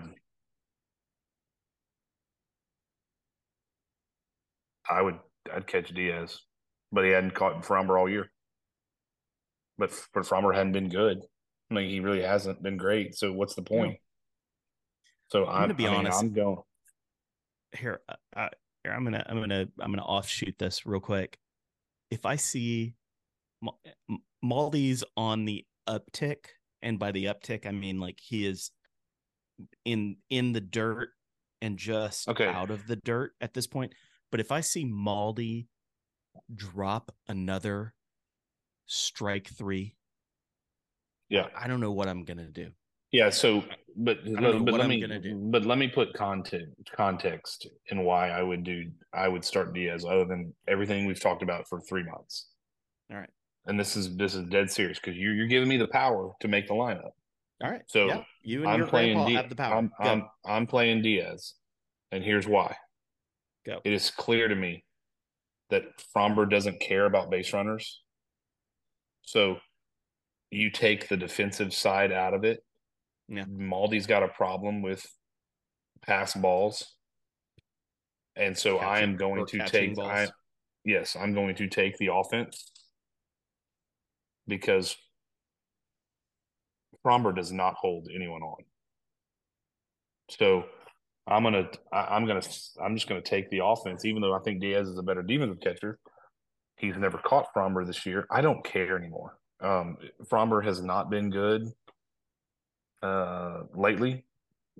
[4.89, 5.19] I would.
[5.53, 6.39] I'd catch Diaz,
[6.91, 8.31] but he hadn't caught Framber all year.
[9.77, 11.21] But but Framber hadn't been good.
[11.69, 13.15] I mean, he really hasn't been great.
[13.15, 13.97] So what's the point?
[15.29, 16.21] So I'm, gonna be I mean, honest.
[16.21, 16.57] I'm going.
[17.77, 18.49] here, uh, uh,
[18.83, 21.37] here I'm gonna I'm gonna I'm gonna offshoot this real quick.
[22.11, 22.95] If I see
[23.61, 26.45] Mal- M- Maldy's on the uptick,
[26.81, 28.71] and by the uptick I mean like he is
[29.85, 31.09] in in the dirt
[31.61, 32.47] and just Okay.
[32.47, 33.93] out of the dirt at this point.
[34.35, 35.69] But if I see Maldy
[36.53, 37.93] drop another
[38.85, 39.95] strike three,
[41.29, 41.47] Yeah.
[41.57, 42.73] I don't know what I'm gonna do.
[43.13, 43.29] Yeah.
[43.29, 43.63] So,
[43.95, 45.37] but but what let I'm me gonna do.
[45.49, 50.03] but let me put content context in why I would do I would start Diaz
[50.03, 52.49] other than everything we've talked about for three months.
[53.09, 53.29] All right.
[53.67, 56.49] And this is this is dead serious because you're you're giving me the power to
[56.49, 57.11] make the lineup.
[57.63, 57.83] All right.
[57.87, 59.77] So, yeah, you and I'm your playing grandpa Di- have the power.
[59.77, 61.53] I'm, I'm I'm playing Diaz,
[62.11, 62.75] and here's why.
[63.65, 63.79] Go.
[63.83, 64.83] It is clear to me
[65.69, 65.83] that
[66.15, 68.01] Framber doesn't care about base runners.
[69.23, 69.57] So
[70.51, 72.63] you take the defensive side out of it.
[73.27, 73.45] Yeah.
[73.49, 75.03] Maldy's got a problem with
[76.05, 76.93] pass balls.
[78.35, 80.27] And so I am going to take I
[80.83, 82.71] yes, I'm going to take the offense
[84.47, 84.95] because
[87.03, 88.63] Framber does not hold anyone on.
[90.29, 90.65] So
[91.27, 92.41] I'm gonna I, I'm gonna
[92.83, 95.59] I'm just gonna take the offense, even though I think Diaz is a better defensive
[95.59, 95.99] catcher.
[96.77, 98.27] He's never caught Framber this year.
[98.29, 99.37] I don't care anymore.
[99.61, 101.71] Um, Framber has not been good
[103.01, 104.25] uh, lately,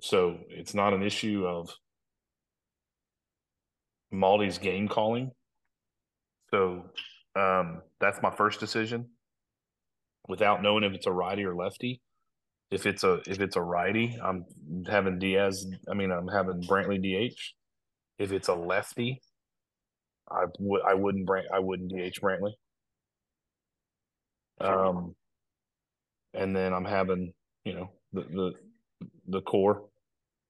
[0.00, 1.70] so it's not an issue of
[4.10, 5.32] Maldy's game calling.
[6.50, 6.84] So
[7.34, 9.06] um, that's my first decision.
[10.28, 12.00] Without knowing if it's a righty or lefty,
[12.70, 14.44] if it's a if it's a righty, I'm
[14.88, 15.66] having Diaz.
[15.90, 17.38] I mean, I'm having Brantley DH.
[18.18, 19.20] If it's a lefty,
[20.28, 22.52] I would I wouldn't Brant I wouldn't DH Brantley.
[24.60, 25.14] Um,
[26.34, 27.32] and then I'm having
[27.64, 28.52] you know the the
[29.28, 29.84] the core.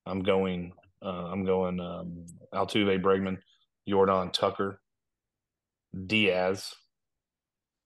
[0.05, 0.73] I'm going.
[1.03, 1.79] Uh, I'm going.
[1.79, 3.37] Um, Altuve, Bregman,
[3.87, 4.79] Jordan, Tucker,
[6.07, 6.73] Diaz,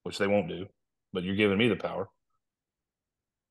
[0.03, 0.67] which they won't do,
[1.11, 2.07] but you're giving me the power.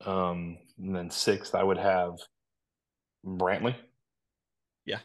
[0.05, 2.15] Um, and then sixth, I would have
[3.25, 3.75] Brantley.
[4.85, 4.99] Yeah,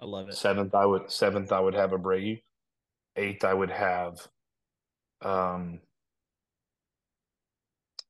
[0.00, 0.34] I love it.
[0.34, 2.40] Seventh, I would seventh, I would have Abreu.
[3.16, 4.26] Eighth, I would have
[5.20, 5.80] um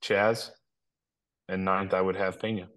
[0.01, 0.53] Chas.
[1.49, 2.69] And ninth, I would have Pena.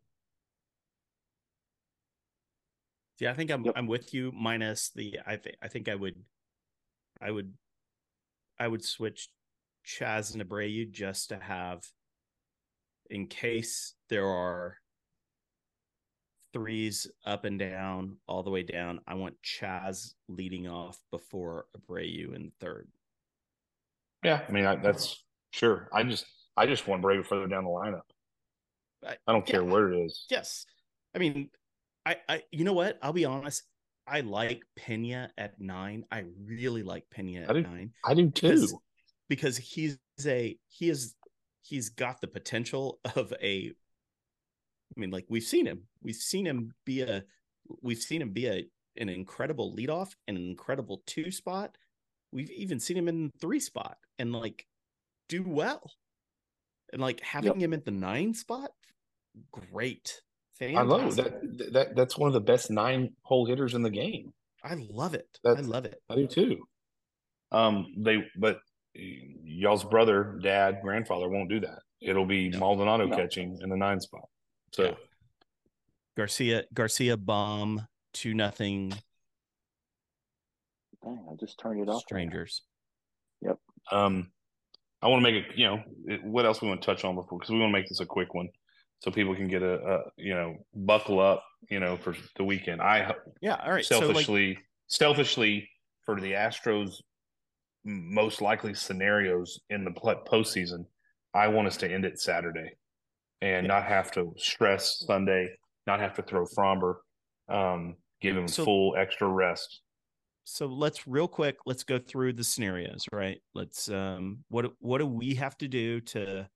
[3.19, 3.73] Yeah, I think I'm Yep.
[3.77, 4.31] I'm with you.
[4.33, 6.15] Minus the I think I think I would,
[7.21, 7.53] I would,
[8.59, 9.29] I would switch
[9.83, 11.83] Chas and Abreu just to have,
[13.09, 14.77] in case there are
[16.53, 19.01] threes up and down, all the way down.
[19.07, 22.87] I want Chas leading off before Abreu in third.
[24.23, 25.89] Yeah, I mean I, that's sure.
[25.93, 26.25] I just
[26.57, 28.01] I just want Abreu further down the lineup.
[29.05, 29.71] I- I don't care yeah.
[29.71, 30.25] where it is.
[30.29, 30.65] Yes,
[31.13, 31.49] I mean,
[32.05, 32.97] I I you know what?
[33.01, 33.63] I'll be honest.
[34.07, 36.05] I like Pena at nine.
[36.11, 37.91] I really like Pena I at do nine.
[38.05, 38.49] I do too.
[38.49, 38.75] because
[39.29, 41.15] because he's a he is
[41.65, 43.71] he's got the potential of a
[44.95, 47.23] I mean like we've seen him we've seen him be a
[47.81, 48.65] we've seen him be a
[48.97, 51.77] an incredible leadoff and an incredible two spot
[52.31, 54.65] we've even seen him in three spot and like
[55.27, 55.91] do well
[56.93, 58.71] and like having him at the nine spot
[59.51, 60.21] great
[60.57, 60.77] thing.
[60.77, 61.57] I love Fantastic.
[61.57, 61.95] that, that.
[61.95, 64.33] That's one of the best nine hole hitters in the game.
[64.63, 66.63] I love it I love it I do too.
[67.51, 68.57] Um, they but
[68.95, 71.79] y'all's brother, dad, grandfather won't do that.
[72.01, 72.59] It'll be No.
[72.59, 73.15] Maldonado No.
[73.15, 74.27] catching in the nine spot.
[74.73, 74.95] So Yeah.
[76.17, 78.93] Garcia Garcia bomb two nothing
[81.03, 82.01] Dang, I just turned it off.
[82.01, 82.61] strangers
[83.41, 83.59] Yep.
[83.91, 84.31] um,
[85.01, 85.55] I want to make it.
[85.57, 87.73] You know, it, what else we want to touch on before because we want to
[87.73, 88.49] make this a quick one
[88.99, 91.43] so people can get a, a you know buckle up.
[91.69, 92.81] You know, for the weekend.
[92.81, 93.55] I Yeah.
[93.63, 93.83] All right.
[93.85, 95.69] So like, selfishly, selfishly
[96.05, 96.93] for the Astros, m-
[97.85, 100.85] most likely scenarios in the postseason,
[101.33, 102.75] I want us to end it Saturday
[103.41, 103.73] and Yeah.
[103.73, 106.95] not have to stress Sunday, not have to throw Framber,
[107.47, 109.81] um, give him So- full extra rest.
[110.45, 111.57] so let's real quick.
[111.65, 113.05] Let's go through the scenarios.
[113.11, 113.41] Right.
[113.53, 113.89] Let's.
[113.89, 114.43] Um.
[114.49, 116.49] What What do we have to do to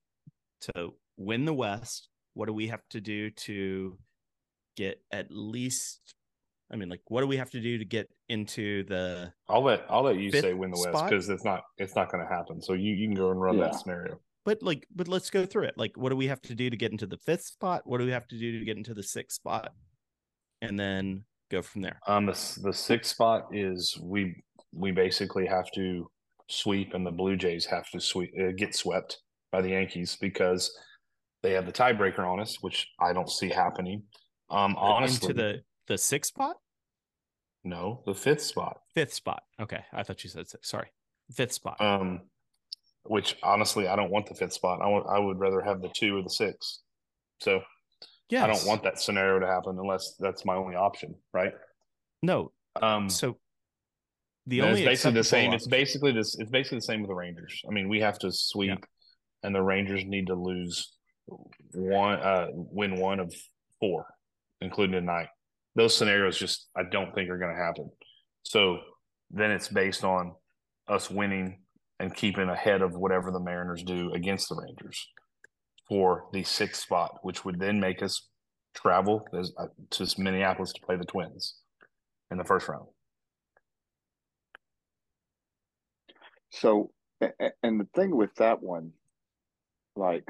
[0.62, 2.08] to win the West?
[2.34, 3.98] What do we have to do to
[4.76, 6.14] get at least?
[6.72, 9.32] I mean, like, what do we have to do to get into the?
[9.48, 12.24] I'll let I'll let you say win the West because it's not it's not going
[12.24, 12.60] to happen.
[12.62, 13.64] So you you can go and run Yeah.
[13.64, 14.20] that scenario.
[14.44, 15.74] But like, but let's go through it.
[15.76, 17.82] Like, what do we have to do to get into the fifth spot?
[17.84, 19.72] What do we have to do to get into the sixth spot?
[20.62, 21.98] And then go from there.
[22.06, 26.08] Um, the the sixth spot is we we basically have to
[26.48, 29.18] sweep, and the Blue Jays have to sweep uh, get swept
[29.50, 30.70] by the Yankees because
[31.42, 34.04] they have the tiebreaker on us, which I don't see happening.
[34.50, 36.56] Um, honestly, into the the sixth spot,
[37.64, 38.78] no, the fifth spot.
[38.94, 39.42] fifth spot.
[39.60, 40.70] Okay, I thought you said six.
[40.70, 40.86] Sorry,
[41.34, 41.80] fifth spot.
[41.80, 42.20] Um,
[43.02, 44.80] which honestly, I don't want the fifth spot.
[44.80, 46.82] I want I would rather have the two or the six.
[47.40, 47.60] So
[48.28, 51.52] yeah, I don't want that scenario to happen unless that's my only option, right?
[52.22, 52.52] No.
[52.80, 53.36] Um, So
[54.46, 55.52] the only basically the same.
[55.52, 56.38] It's basically this.
[56.38, 57.62] It's basically the same with the Rangers.
[57.68, 58.86] I mean, we have to sweep,
[59.42, 60.92] and the Rangers need to lose
[61.74, 63.34] one, uh, win one of
[63.80, 64.06] four,
[64.60, 65.26] including tonight.
[65.76, 67.90] Those scenarios just I don't think are going to happen.
[68.42, 68.78] So
[69.30, 70.34] then it's based on
[70.88, 71.60] us winning
[72.00, 75.06] and keeping ahead of whatever the Mariners do against the Rangers
[75.88, 78.28] for the sixth spot, which would then make us
[78.74, 81.56] travel uh, to Minneapolis to play the Twins
[82.30, 82.86] in the first round.
[86.50, 86.90] So,
[87.62, 88.92] and the thing with that one,
[89.94, 90.24] like,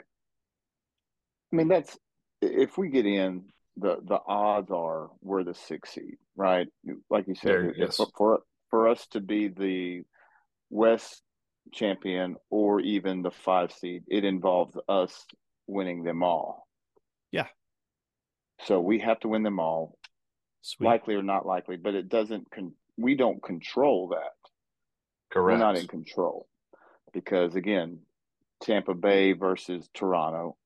[1.53, 1.97] I mean, that's
[2.43, 3.45] if we get in,
[3.77, 6.69] the the odds are we're the sixth seed, right?
[7.09, 8.01] Like you said, There- yes.
[8.17, 10.03] for for us to be the
[10.71, 11.23] West
[11.73, 15.27] champion or even the five seed, it involves us
[15.67, 16.67] winning them all.
[17.33, 17.49] Yeah.
[18.63, 19.97] So we have to win them all,
[20.63, 20.87] Sweet.
[20.87, 22.51] likely or not likely, but it doesn't.
[22.51, 24.33] Con- we don't control that.
[25.33, 25.59] Correct.
[25.59, 26.49] We're not in control
[27.13, 28.01] because again,
[28.63, 30.57] Tampa Bay versus Toronto.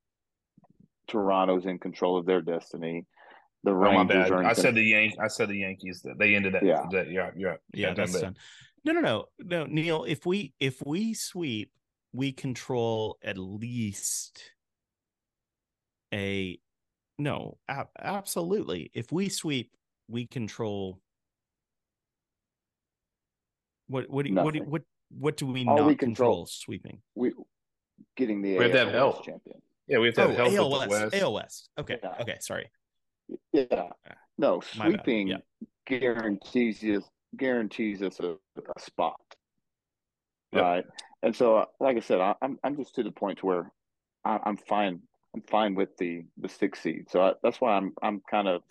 [1.08, 3.06] Toronto's in control of their destiny.
[3.64, 4.30] The Oh, Rangers bad.
[4.32, 4.40] are.
[4.40, 5.14] In I con- said the Yank.
[5.20, 6.02] I said the Yankees.
[6.02, 6.64] That they ended that.
[6.64, 6.84] Yeah.
[6.90, 7.30] That, yeah.
[7.36, 7.56] Yeah.
[7.72, 8.36] yeah, that's done.
[8.84, 10.04] No, no, no, no, Neil.
[10.04, 11.70] If we if we sweep,
[12.12, 14.42] we control at least
[16.12, 16.58] a
[17.18, 17.56] no.
[17.68, 18.90] A- absolutely.
[18.92, 19.70] If we sweep,
[20.08, 21.00] we control.
[23.88, 26.30] What what do what do what what do we All not we control?
[26.44, 27.00] control- Sweeping.
[27.14, 27.32] we
[28.16, 29.24] getting the We have to have help.
[29.24, 29.60] Champion.
[29.86, 30.90] Yeah, we have to Oh, have help AL the West.
[30.90, 31.14] West.
[31.14, 31.70] AL West.
[31.78, 31.98] Okay.
[32.02, 32.14] Yeah.
[32.20, 32.36] Okay.
[32.40, 32.70] Sorry.
[33.52, 33.90] Yeah.
[34.38, 35.36] No, My sweeping Yeah.
[35.86, 37.04] guarantees us
[37.36, 39.20] guarantees us a, a spot.
[40.52, 40.62] Yep.
[40.62, 40.84] Right.
[41.22, 43.70] And so uh, like I said, I, I'm I'm just to the point where
[44.24, 45.00] I, I'm fine.
[45.34, 47.10] I'm fine with the the six seed.
[47.10, 48.62] So I, that's why I'm I'm kind of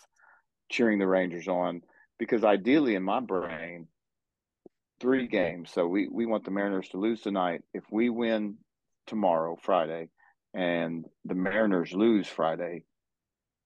[0.70, 1.82] cheering the Rangers on
[2.18, 3.86] because ideally in my brain,
[5.00, 5.70] three games.
[5.70, 7.62] So we we want the Mariners to lose tonight.
[7.74, 8.56] If we win
[9.06, 10.08] tomorrow, Friday,
[10.54, 12.84] and the Mariners lose Friday,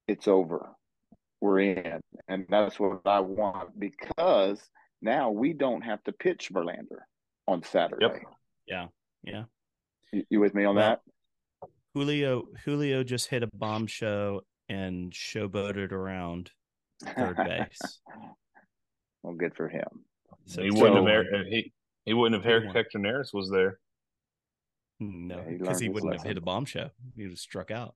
[0.07, 0.70] it's over.
[1.40, 4.61] We're in, and that's what I want because
[5.01, 7.03] now we don't have to pitch Verlander
[7.46, 8.07] on Saturday.
[8.07, 8.22] Yep.
[8.66, 8.87] Yeah.
[9.22, 9.44] Yeah.
[10.12, 10.85] You, you with me on Well,
[11.62, 11.68] that?
[11.94, 16.51] Julio Julio just hit a bomb show and showboated around
[17.16, 18.01] third base.
[19.22, 19.87] well, good for him.
[20.46, 21.24] So he it's wouldn't still have.
[21.31, 21.35] one.
[21.35, 21.72] Air, he
[22.05, 22.51] he wouldn't have.
[22.51, 22.74] Still Her, one.
[22.74, 23.79] Hector Neris was there.
[25.01, 26.91] No, Yeah, he because learned he wouldn't have hit a bomb show.
[27.17, 27.95] He would have struck out.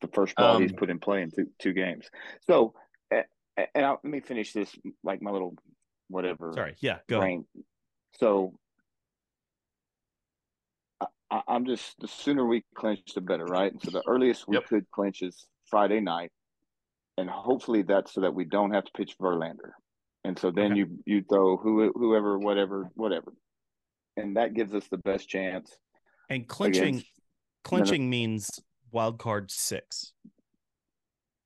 [0.00, 2.10] the first ball he's Um, put in play in two two games.
[2.42, 2.74] So,
[3.14, 3.22] uh,
[3.74, 5.56] and I'll, let me finish this like my little
[6.08, 6.52] whatever.
[6.54, 6.74] Sorry.
[6.80, 6.98] Yeah.
[7.08, 7.20] Go.
[7.22, 7.44] ahead.
[8.18, 8.58] So,
[11.00, 13.72] I, I- I'm just the sooner we clinch, the better, right?
[13.72, 14.66] And so the earliest we Yep.
[14.66, 16.32] could clinch is Friday night,
[17.16, 19.72] and hopefully that's so that we don't have to pitch Verlander,
[20.24, 20.80] and so then Okay.
[20.80, 23.32] you you throw who whoever whatever whatever,
[24.16, 25.78] and that gives us the best chance.
[26.30, 27.06] And clinching against-
[27.64, 28.50] clinching means
[28.90, 30.12] wild card six.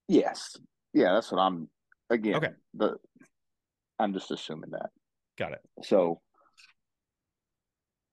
[0.09, 0.57] Yes,
[0.95, 1.69] yeah, that's what I'm.
[2.11, 2.53] Again, Okay.
[2.75, 2.97] the
[3.99, 4.91] I'm just assuming that.
[5.37, 5.61] Got it.
[5.83, 6.21] So,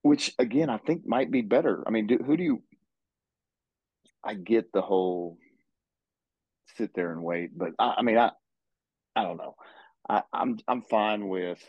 [0.01, 1.84] which again, I think might be better.
[1.88, 2.63] I mean, do, who do you?
[4.23, 5.38] I get the whole
[6.75, 8.32] sit there and wait, but I, I mean, I,
[9.15, 9.56] I don't know.
[10.10, 11.63] I, I'm I'm fine with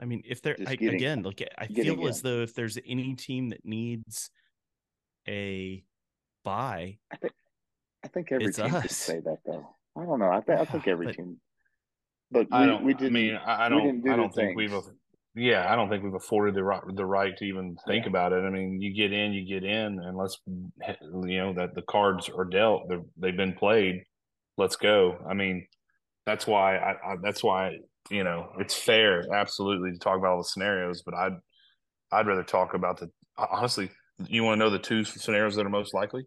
[0.00, 2.30] I mean, if there Just I, getting- again, look, I getting feel as in.
[2.30, 4.30] though if there's any team that needs
[5.26, 5.82] a
[6.44, 6.98] buy,
[8.04, 9.68] I think every It's team could say that though.
[9.96, 10.30] I don't know.
[10.30, 11.40] I think I think every But- team.
[12.30, 12.84] But we, I don't.
[12.84, 13.14] we didn't.
[13.14, 14.02] mean, I, I don't.
[14.02, 14.74] do I don't think we've.
[15.34, 18.10] Yeah, I don't think we've afforded the right the right to even think Yeah.
[18.10, 18.44] about it.
[18.44, 22.28] I mean, you get in, you get in, and let's you know that the cards
[22.28, 22.86] are dealt.
[22.90, 24.04] They're, they've been played.
[24.58, 25.16] Let's go.
[25.26, 25.66] I mean,
[26.26, 26.76] that's why.
[26.76, 27.78] I, I that's why
[28.10, 31.02] you know it's fair, absolutely, to talk about all the scenarios.
[31.02, 31.32] But I'd
[32.12, 33.90] I'd rather talk about the honestly.
[34.26, 36.24] You want to know the two scenarios that are most likely?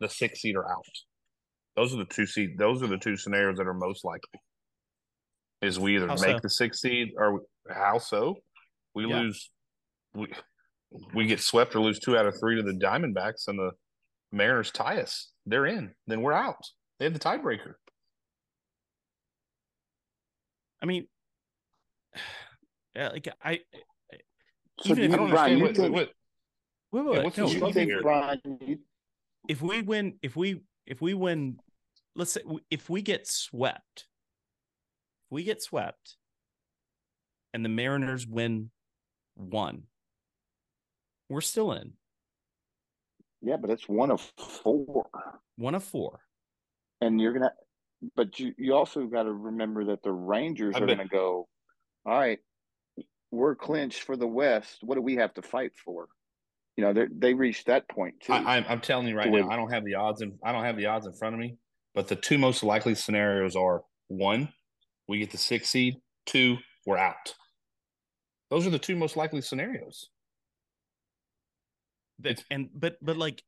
[0.00, 0.84] The six seed are out.
[1.76, 2.56] Those are the two seed.
[2.56, 4.40] Those are the two scenarios that are most likely.
[5.60, 6.40] Is we either How make so?
[6.44, 8.36] the six seed or how so?
[8.94, 9.20] We Yeah.
[9.20, 9.50] lose.
[10.14, 10.32] We
[11.14, 13.72] we get swept or lose two out of three to the Diamondbacks, and the
[14.32, 15.30] Mariners tie us.
[15.44, 15.94] They're in.
[16.06, 16.64] Then we're out.
[16.98, 17.74] They have the tiebreaker.
[20.82, 21.06] I mean,
[22.94, 23.60] yeah, like I
[24.80, 26.12] So even do if you, I don't Brian, understand you what, think, what
[26.92, 28.02] wait, wait, Yeah, what's no, you struggle think here?
[28.02, 28.78] Brian, you,
[29.48, 31.58] if we win, if we if we win,
[32.14, 34.06] let's say if we get swept,
[35.26, 36.16] if we get swept,
[37.52, 38.70] and the Mariners win
[39.34, 39.84] one,
[41.28, 41.92] we're still in
[43.40, 45.08] yeah, but it's one of four,
[45.56, 46.20] one of four.
[47.00, 47.52] and you're gonna
[48.16, 51.48] but you, you also got to remember that the Rangers I are going to go,
[52.06, 52.38] all right,
[53.30, 54.78] we're clinched for the West.
[54.82, 56.08] What do we have to fight for?
[56.76, 58.32] You know, they they reached that point too.
[58.32, 60.52] I, I'm, I'm telling you right now, where- I don't have the odds and I
[60.52, 61.56] don't have the odds in front of me,
[61.94, 64.52] but the two most likely scenarios are one,
[65.08, 67.34] we get the six seed, two, we're out.
[68.50, 70.08] Those are the two most likely scenarios.
[72.20, 73.42] that and but but like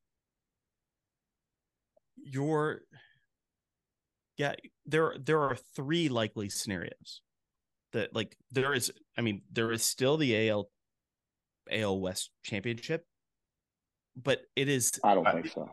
[2.17, 2.83] your
[4.41, 4.55] yeah
[4.87, 7.21] there there are three likely scenarios
[7.93, 10.71] that like there is i mean there is still the al
[11.71, 13.05] al west championship
[14.17, 15.69] but it is I don't I- think so.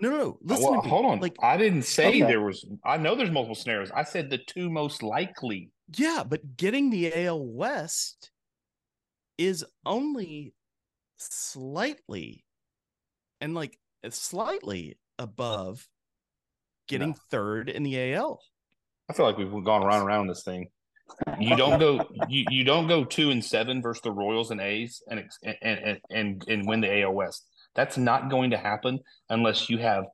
[0.00, 0.90] no no no listen well, to me.
[0.90, 1.20] hold on.
[1.20, 2.20] like I didn't say Okay.
[2.22, 3.90] there was I know there's multiple scenarios.
[3.90, 5.70] I said the two most likely.
[5.96, 8.30] yeah but getting the al west
[9.38, 10.52] is only
[11.16, 12.44] slightly
[13.40, 13.78] and like
[14.10, 15.88] slightly above
[16.90, 17.16] getting No.
[17.30, 18.40] third in the al
[19.08, 20.68] I feel like we've gone around and around this thing.
[21.40, 25.02] You don't go you, you don't go two and seven versus the Royals and A's
[25.10, 27.46] and and and and, and win the AL West.
[27.74, 30.04] That's not going to happen unless you have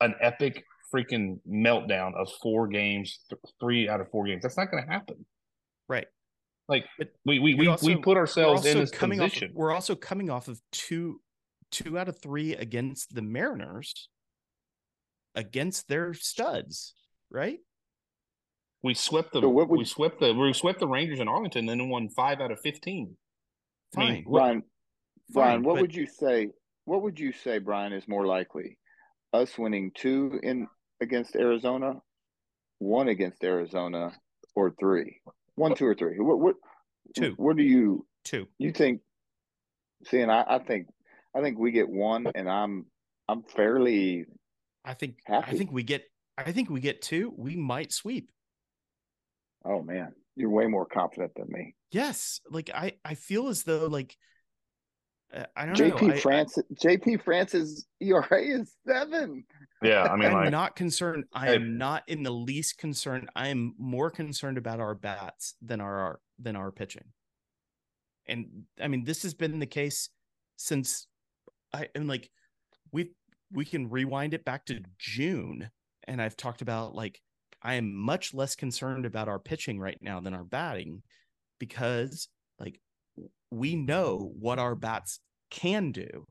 [0.00, 4.42] an epic freaking meltdown of four games, th- three out of four games.
[4.42, 5.24] That's not going to happen.
[5.88, 6.06] right
[6.68, 9.52] Like But we we we we, also- we put ourselves in this coming off position.
[9.54, 11.20] we're also coming off of two
[11.70, 14.08] two out of three against the mariners
[15.38, 16.94] against their studs
[17.30, 17.60] right
[18.82, 21.68] we swept the So what would- we swept the we swept the Rangers in Arlington,
[21.68, 23.16] and then won five out of fifteen.
[23.96, 24.62] I mean, fine what- Brian,
[25.30, 26.50] Brian, what but- would you say?
[26.84, 28.78] What would you say, Brian, is more likely?
[29.32, 30.68] Us winning two in
[31.00, 32.00] against Arizona,
[32.78, 34.12] one against Arizona,
[34.54, 35.20] or three?
[35.56, 36.18] One, two, or three?
[36.18, 36.38] What?
[36.38, 36.56] What?
[37.16, 37.32] Two.
[37.36, 39.02] What do you two you think?
[40.04, 40.86] See, and I, I think
[41.34, 42.86] I think we get one, and I'm
[43.28, 44.24] I'm fairly
[44.88, 46.02] i think i think we get
[46.36, 48.30] i think we get two we might sweep
[49.64, 51.74] oh man, you're way more confident than me.
[51.92, 54.16] yes like i i feel as though like
[55.34, 59.44] uh, i don't JP know I- France's, JP France's ERA is seven.
[59.82, 61.24] Yeah, I mean, I'm like not concerned.
[61.32, 61.54] I Hey.
[61.56, 63.28] am not in the least concerned.
[63.36, 67.04] I am more concerned about our bats than our, our than our pitching.
[68.26, 70.08] And I mean, this has been the case
[70.56, 71.06] since
[71.72, 72.28] I am like
[72.90, 73.12] we
[73.52, 75.70] we can rewind it back to June,
[76.06, 77.20] and I've talked about like
[77.62, 81.02] I am much less concerned about our pitching right now than our batting
[81.58, 82.28] because
[82.58, 82.80] like
[83.50, 85.20] we know what our bats
[85.50, 86.26] can do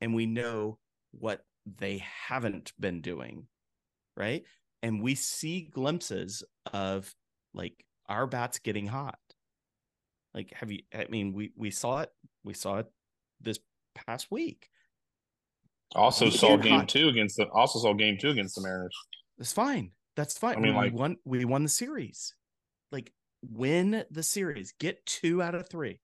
[0.00, 0.78] and we know
[1.12, 1.42] what
[1.78, 3.46] they haven't been doing
[4.16, 4.44] right?
[4.82, 6.42] And we see glimpses
[6.72, 7.14] of
[7.54, 9.18] like our bats getting hot.
[10.34, 12.10] Like have you i mean we we saw it
[12.44, 12.86] we saw it
[13.40, 13.58] this
[13.94, 14.68] past week
[15.96, 16.88] also we saw game hot.
[16.88, 18.94] two against the also saw game two against the Mariners.
[19.38, 22.34] that's fine that's fine I mean, we like- won we won the series
[22.92, 26.00] like win the series get two out of three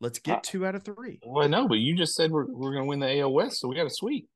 [0.00, 2.72] let's get Uh, two out of three Well, no, but you just said we're we're
[2.72, 4.28] going to win the AL West, so we got to sweep.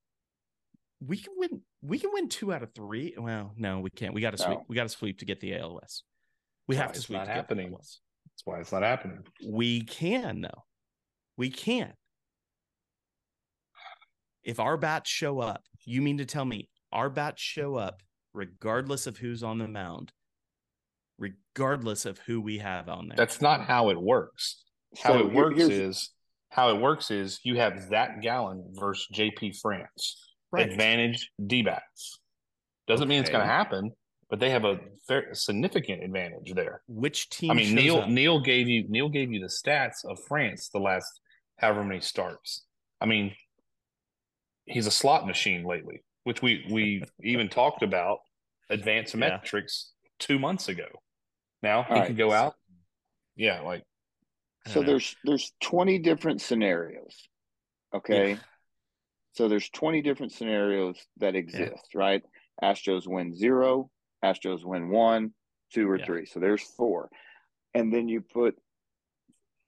[1.00, 4.20] we can win we can win two out of three well no we can't we
[4.20, 4.64] got to sweep No.
[4.68, 6.04] we got to sweep to get the als
[6.68, 7.70] we That's have to it's sweep not to happening.
[7.72, 8.00] That's
[8.44, 9.18] why it's not happening.
[9.46, 10.64] We can though.
[11.36, 11.92] We can.
[14.44, 19.06] If our bats show up, you mean to tell me our bats show up regardless
[19.06, 20.12] of who's on the mound,
[21.18, 23.16] regardless of who we have on there.
[23.16, 24.64] That's not how it works.
[25.02, 26.10] How So it works is
[26.50, 30.16] how it works is you have Zach Gallen versus JP France.
[30.50, 30.68] right.
[30.68, 32.18] Advantage D backs.
[32.86, 33.92] Doesn't mean it's going to happen,
[34.28, 36.82] but they have a fair, significant advantage there.
[36.88, 37.52] Which team?
[37.52, 38.08] I mean, Neil up?
[38.08, 41.20] Neil gave you Neil gave you the stats of France the last
[41.56, 42.64] however many starts.
[43.00, 43.34] I mean,
[44.66, 48.18] he's a slot machine lately, which we we even talked about
[48.70, 49.20] advanced Yeah.
[49.20, 50.86] metrics two months ago.
[51.62, 52.06] Now he All right.
[52.06, 52.54] could go out.
[53.36, 53.82] Yeah, like
[54.66, 54.86] So know.
[54.86, 57.28] there's there's 20 different scenarios.
[57.94, 58.38] Okay.
[59.34, 62.22] So there's 20 different scenarios that exist, right?
[62.62, 63.90] Astros win zero,
[64.22, 65.32] Astros win one,
[65.72, 66.04] two, or Yeah.
[66.04, 66.26] three.
[66.26, 67.08] So there's four.
[67.74, 68.56] And then you put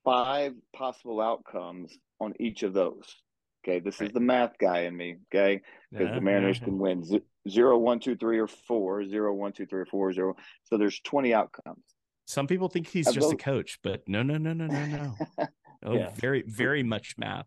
[0.04, 3.22] five possible outcomes on each of those.
[3.66, 3.80] Okay.
[3.80, 4.08] This Right.
[4.08, 5.16] is the math guy in me.
[5.34, 5.62] Okay.
[5.90, 9.32] Because Yeah, the Mariners yeah, can win ze- zero, one, two, three, or four, zero,
[9.34, 10.36] one, two, three, or four, zero.
[10.64, 11.82] So there's 20 outcomes.
[12.26, 15.14] Some people think he's Of just a coach, but no, no, no, no, no, no.
[15.86, 16.10] Oh, Yeah.
[16.14, 17.46] very, very much math.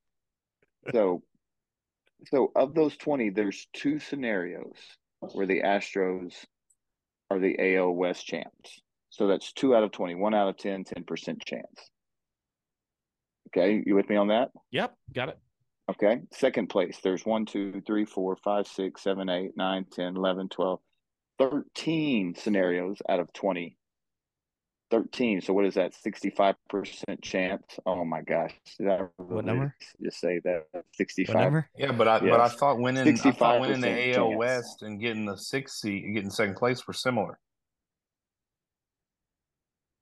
[0.92, 1.24] So,
[2.28, 4.76] so of those 20, there's two scenarios
[5.34, 6.46] where the Astros
[7.32, 8.80] are the AL West champs.
[9.10, 11.90] So that's two out of 20, one out of 10, 10% chance.
[13.50, 13.82] Okay.
[13.86, 14.50] You with me on that?
[14.72, 15.40] Yep, got it.
[15.90, 16.22] Okay.
[16.32, 20.80] Second place, there's one, two, three, four, five, six, seven, eight, nine, 10, 11, 12,
[21.40, 23.78] 13 scenarios out of 20.
[24.90, 25.42] 13.
[25.42, 25.94] So what is that?
[25.94, 26.56] 65%
[27.22, 27.64] chance.
[27.86, 28.54] Oh my gosh.
[28.78, 29.76] Did I What number?
[30.02, 30.64] Just say that
[30.94, 31.64] 65.
[31.78, 34.38] Yeah, but I but I thought winning I thought winning the 65% AL chance.
[34.38, 37.38] West and getting the sixth seat and getting second place were similar.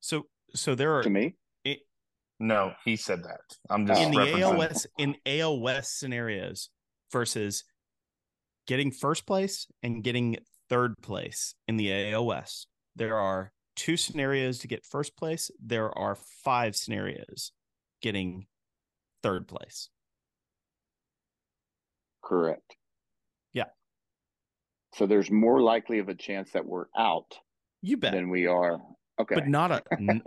[0.02, 1.36] So so there are To me,
[2.40, 3.40] No, he said that.
[3.70, 6.70] I'm just in the AL West in AL West scenarios
[7.12, 7.64] versus
[8.68, 10.38] getting first place and getting
[10.70, 12.68] third place in the AL West.
[12.96, 15.50] There are two scenarios to get first place.
[15.64, 17.52] There are five scenarios
[18.02, 18.48] getting
[19.24, 19.90] third place.
[22.24, 22.76] correct.
[23.54, 23.66] Yeah.
[24.96, 27.36] So there's more likely of a chance that we're out
[27.84, 28.14] You bet.
[28.14, 28.80] than we are.
[29.20, 29.36] Okay.
[29.36, 29.82] But not a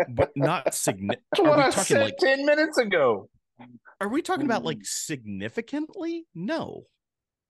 [0.08, 1.22] but not significant.
[1.38, 3.28] What I said like ten minutes ago.
[4.00, 4.84] are we talking about like hmm.
[4.84, 6.26] significantly?
[6.34, 6.84] No.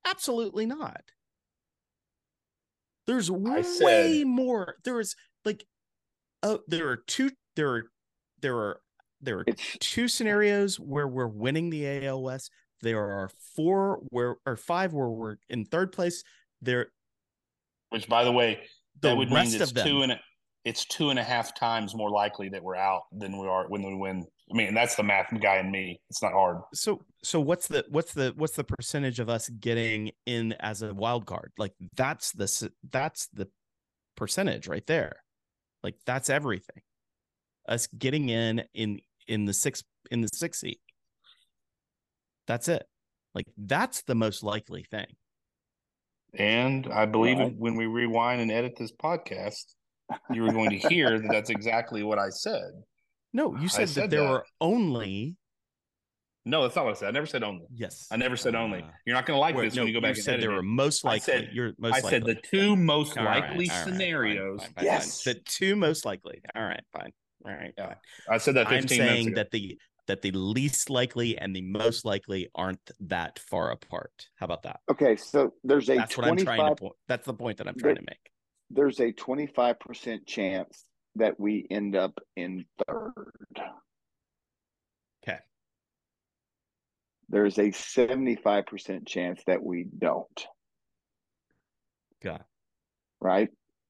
[0.04, 1.02] Absolutely not.
[3.06, 4.76] There's way said- more.
[4.84, 5.14] There is
[5.44, 5.64] like
[6.42, 7.82] oh there are two there are
[8.40, 8.80] there are
[9.20, 12.50] there are it's two scenarios where we're winning the AL West.
[12.80, 16.22] There are four where or five where we're in third place.
[16.62, 16.88] There
[17.90, 18.60] Which, by the way,
[19.00, 19.86] the that would mean rest it's of them.
[19.86, 20.20] two and a,
[20.64, 23.82] it's two and a half times more likely that we're out than we are when
[23.82, 24.26] we win.
[24.52, 26.00] I mean, that's the math guy in me.
[26.10, 26.58] It's not hard.
[26.74, 30.92] so so what's the what's the what's the percentage of us getting in as a
[30.94, 31.52] wild card?
[31.58, 33.48] Like that's the that's the
[34.16, 35.22] percentage right there.
[35.82, 36.82] Like that's everything.
[37.68, 40.80] Us getting in in in the six in the six seat.
[42.46, 42.86] That's it.
[43.34, 45.06] Like that's the most likely thing.
[46.34, 47.54] And I believe Right.
[47.56, 49.74] when we rewind and edit this podcast,
[50.32, 52.70] you were going to hear that that's exactly what I said.
[53.32, 54.30] No, you said, said that there that.
[54.30, 55.36] were only
[56.46, 57.08] No, that's not what I said.
[57.08, 57.66] I never said only.
[57.74, 58.06] yes.
[58.10, 58.80] I never said only.
[58.82, 60.34] Uh, You're not going to like wait, this no, when you go back and said
[60.34, 61.32] edit there were most likely.
[61.32, 61.46] I likely.
[61.48, 62.10] said- You're most I likely.
[62.10, 64.60] said the two most All right, likely all right, fine, scenarios.
[64.60, 64.84] fine, fine, fine.
[64.84, 65.24] Yes.
[65.24, 66.40] The two most likely.
[66.56, 67.12] All right, fine.
[67.44, 67.74] All right.
[67.76, 67.86] Yeah.
[67.86, 67.96] fine.
[68.30, 69.34] I said that 15 I'm minutes saying ago.
[69.36, 74.26] that the that the least likely and the most likely aren't that far apart.
[74.36, 74.80] How about that?
[74.90, 75.16] okay.
[75.16, 76.94] So there's a That's what I'm trying to 25 point.
[77.08, 78.30] That's the point that I'm trying to make.
[78.70, 80.84] There's a 25% chance
[81.16, 83.60] that we end up in third.
[85.22, 85.38] Okay.
[87.28, 90.46] There's a 75% chance that we don't,
[92.22, 92.44] Got
[93.20, 93.48] right?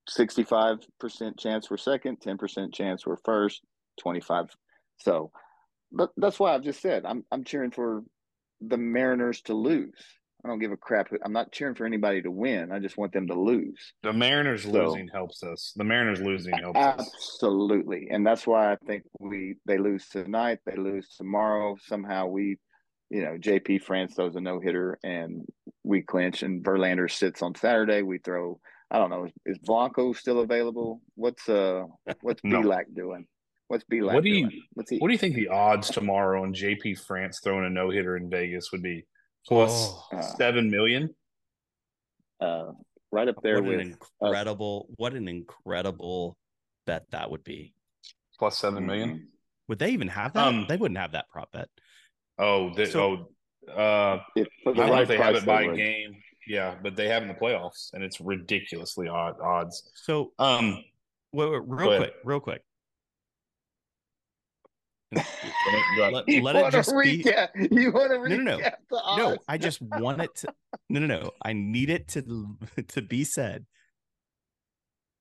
[0.08, 3.62] 65% chance we're second, 10% chance we're first,
[4.00, 4.46] 25.
[4.98, 5.30] So,
[5.92, 8.02] but that's why I've just said I'm I'm cheering for
[8.60, 10.17] the Mariners to lose.
[10.44, 11.08] I don't give a crap.
[11.24, 12.70] I'm not cheering for anybody to win.
[12.70, 13.92] I just want them to lose.
[14.02, 15.72] the Mariners So- losing helps us.
[15.76, 17.00] The Mariners losing helps us.
[17.14, 21.76] Absolutely, and that's why I think we they lose tonight, they lose tomorrow.
[21.86, 22.56] Somehow we,
[23.10, 25.44] you know, JP France throws a no hitter and
[25.82, 28.02] we clinch, and Verlander sits on Saturday.
[28.02, 28.60] We throw.
[28.90, 29.24] I don't know.
[29.24, 31.02] Is, is Blanco still available?
[31.16, 31.82] What's uh
[32.22, 32.62] What's No.
[32.62, 33.26] Bielak doing?
[33.66, 34.62] What's Bielak What do you- doing?
[34.74, 34.98] What's he?
[34.98, 38.30] What do you think the odds tomorrow on JP France throwing a no hitter in
[38.30, 39.04] Vegas would be?
[39.46, 39.70] Plus
[40.12, 40.16] Oh.
[40.16, 41.14] Uh, seven million?
[42.40, 42.72] uh,
[43.10, 46.36] right up there what with an incredible, what an incredible
[46.86, 47.74] bet that would be.
[48.38, 49.10] Plus seven million?
[49.10, 49.26] Mhm.
[49.68, 50.46] Would they even have that?
[50.46, 51.68] Um, they wouldn't have that prop bet.
[52.38, 53.28] Oh, they, So-
[53.68, 55.76] oh, uh, If I don't know if they have it by would.
[55.76, 56.22] game.
[56.46, 59.90] Yeah, but they have in the playoffs, and it's ridiculously odd odds.
[59.94, 60.82] So Um,
[61.32, 62.00] wait, wait, Go real ahead.
[62.12, 62.62] quick, real quick.
[65.12, 67.24] Let, let it just be.
[67.70, 68.70] You want to No, no, no.
[69.16, 69.36] No.
[69.48, 70.54] I just want it to.
[70.90, 71.30] No, no, no.
[71.42, 72.56] I need it to
[72.88, 73.66] to be said.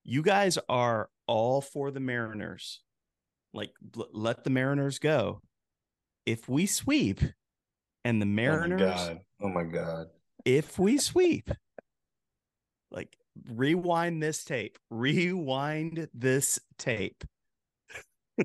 [0.04, 2.82] You guys are all for the Mariners.
[3.54, 5.42] Like, l- let the Mariners go.
[6.26, 7.22] If we sweep,
[8.06, 9.20] and the Oh my Mariners, god!
[9.42, 10.08] Oh my god!
[10.46, 11.52] if we sweep,
[12.92, 13.18] like
[13.54, 17.24] rewind this tape, rewind this tape.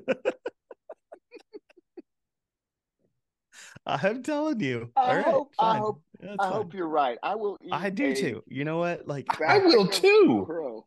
[3.87, 4.91] I'm telling you.
[4.97, 6.53] I All right, hope- I hope- That's I fine.
[6.53, 7.18] hope you're right.
[7.22, 7.59] I will.
[7.72, 8.43] I do too.
[8.47, 9.07] You know what?
[9.09, 10.45] Like I will too.
[10.47, 10.87] crow.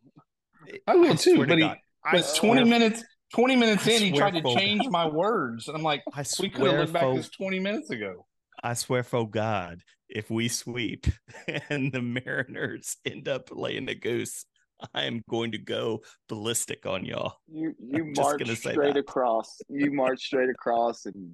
[0.86, 1.34] I will I too.
[1.36, 1.70] swear to But, he,
[2.12, 5.68] but twenty swear- minutes, twenty minutes I in, he tried to for change my words.
[5.68, 8.24] and I'm like, I we could have swear looked back for this twenty minutes ago.
[8.64, 11.06] I swear for God, if we sweep
[11.68, 14.46] and the Mariners end up laying a goose,
[14.94, 17.34] I am going to go ballistic on y'all.
[17.46, 19.58] You you I'm march gonna straight across.
[19.68, 21.30] You march straight across, and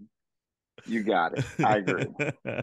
[0.86, 1.44] you got it.
[1.64, 2.06] I agree.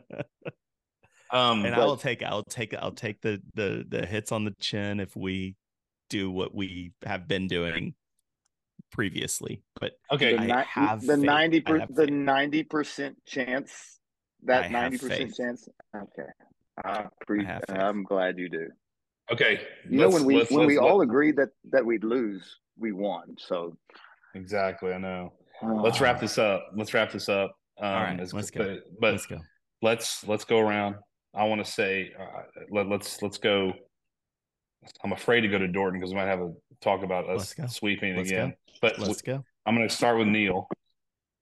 [1.31, 4.55] Um, and But- I'll take I'll take I'll take the the the hits on the
[4.59, 5.55] chin if we
[6.09, 7.93] do what we have been doing
[8.91, 9.61] previously.
[9.79, 13.99] But okay, the I ni- have the ninety per, have the ninety percent chance.
[14.45, 15.67] That ninety percent chance.
[15.95, 16.29] Okay.
[16.83, 17.77] I pre- have faith.
[17.77, 18.67] I'm glad you do.
[19.31, 19.61] Okay.
[19.87, 23.35] You know, when we when we all agreed that that we'd lose, we won.
[23.37, 23.77] So
[24.33, 25.33] exactly, I know.
[25.61, 26.71] let's wrap this up.
[26.75, 27.55] Let's wrap this up.
[27.79, 28.77] Um, all right, let's go.
[28.99, 29.39] But let's go.
[29.81, 30.95] Let's let's go around.
[31.33, 33.73] I want to say uh, let, let's let's go.
[35.03, 36.51] I'm afraid to go to Dorton because we might have a
[36.81, 38.49] talk about us sweeping let's again.
[38.49, 38.55] Go.
[38.81, 39.43] But let's go.
[39.65, 40.67] I'm going to start with Neil,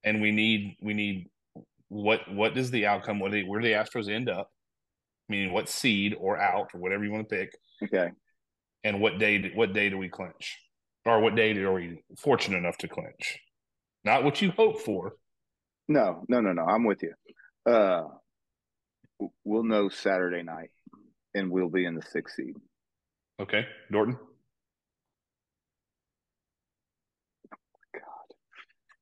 [0.04, 1.28] and we need we need
[1.88, 3.18] what what is the outcome?
[3.18, 4.50] What do they, where do the Astros end up?
[5.28, 7.56] Meaning what seed or out or whatever you want to pick.
[7.82, 8.10] Okay.
[8.84, 9.50] And what day?
[9.54, 10.58] What day do we clinch?
[11.04, 13.38] Or what day are we fortunate enough to clinch?
[14.04, 15.14] Not what you hope for.
[15.88, 16.64] No, no, no, no.
[16.64, 17.14] I'm with you.
[17.70, 18.04] Uh,
[19.44, 20.70] we'll know Saturday night,
[21.34, 22.56] and we'll be in the sixth seed.
[23.40, 24.18] Okay, Norton.
[27.94, 28.02] God.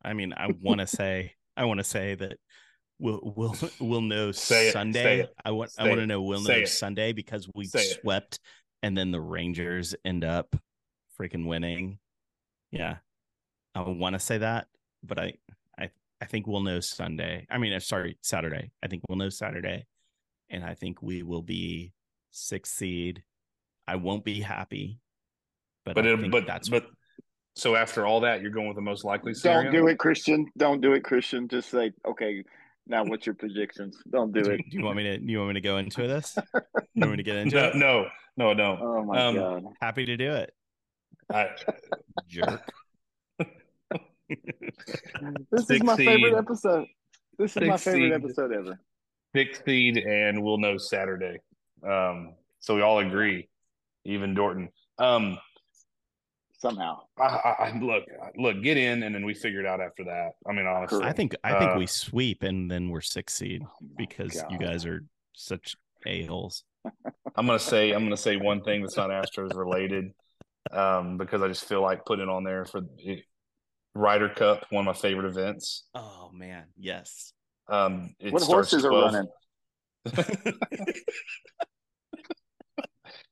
[0.04, 2.38] I mean, I want to say, I want to say that
[3.00, 5.20] we'll we'll we'll know say Sunday.
[5.20, 6.68] It, I want say I want to know we'll know it.
[6.68, 8.40] Sunday because we say swept, it.
[8.84, 10.54] and then the Rangers end up
[11.18, 11.98] freaking winning.
[12.70, 12.98] Yeah,
[13.74, 14.68] I want to say that,
[15.02, 15.34] but I
[16.20, 17.46] I I think we'll know Sunday.
[17.50, 18.70] I mean, uh, sorry, Saturday.
[18.82, 19.86] I think we'll know Saturday,
[20.50, 21.92] and I think we will be
[22.30, 23.22] sixth seed.
[23.86, 25.00] I won't be happy,
[25.84, 26.86] but but it, but that's but.
[27.54, 29.70] So after all that, you're going with the most likely scenario.
[29.70, 30.46] Don't do it, Christian.
[30.58, 31.48] Don't do it, Christian.
[31.48, 32.44] Just say, okay,
[32.86, 33.96] now what's your predictions?
[34.10, 34.60] Don't do, do it.
[34.70, 35.18] Do you want me to?
[35.18, 36.36] Do you want me to go into this?
[36.54, 37.76] you want me to get into no, it?
[37.76, 38.06] No,
[38.36, 38.78] no, no.
[38.80, 39.64] Oh my um, god!
[39.80, 40.52] Happy to do it.
[41.32, 41.48] I,
[42.28, 42.62] Jerk.
[45.50, 46.86] this is my favorite episode.
[47.38, 48.80] This is my favorite episode ever.
[49.34, 51.38] Six seed, and we'll know Saturday.
[51.86, 53.48] Um, so we all agree,
[54.04, 54.68] even Dorton.
[54.98, 55.38] Um,
[56.58, 58.04] Somehow, I, I, look,
[58.36, 60.30] look, get in, and then we figure it out after that.
[60.48, 63.62] I mean, honestly, I think I think uh, we sweep, and then we're six seed
[63.62, 64.50] oh because God.
[64.50, 65.04] you guys are
[65.34, 66.64] such a holes.
[67.36, 70.12] I'm gonna say I'm gonna say one thing that's not Astros related,
[70.72, 73.22] um, because I just feel like putting it on there for the
[73.96, 75.84] Ryder Cup, one of my favorite events.
[75.94, 77.32] Oh man, yes.
[77.68, 80.92] Um, it what horses 12, are running?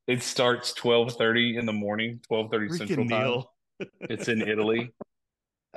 [0.07, 3.43] It starts twelve thirty in the morning, twelve thirty Central Time.
[4.01, 4.91] It's in Italy.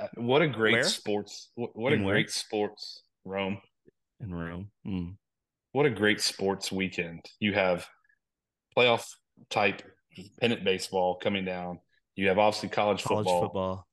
[0.00, 0.84] Uh, what a great Where?
[0.84, 1.50] sports!
[1.56, 2.14] What, what a where?
[2.14, 3.58] great sports Rome.
[4.20, 4.70] in Rome.
[4.86, 5.16] Mm.
[5.72, 7.24] What a great sports weekend!
[7.40, 7.84] You have
[8.76, 9.04] playoff
[9.50, 9.82] type
[10.40, 11.80] pennant baseball coming down.
[12.14, 13.42] You have obviously college, College football.
[13.42, 13.87] football.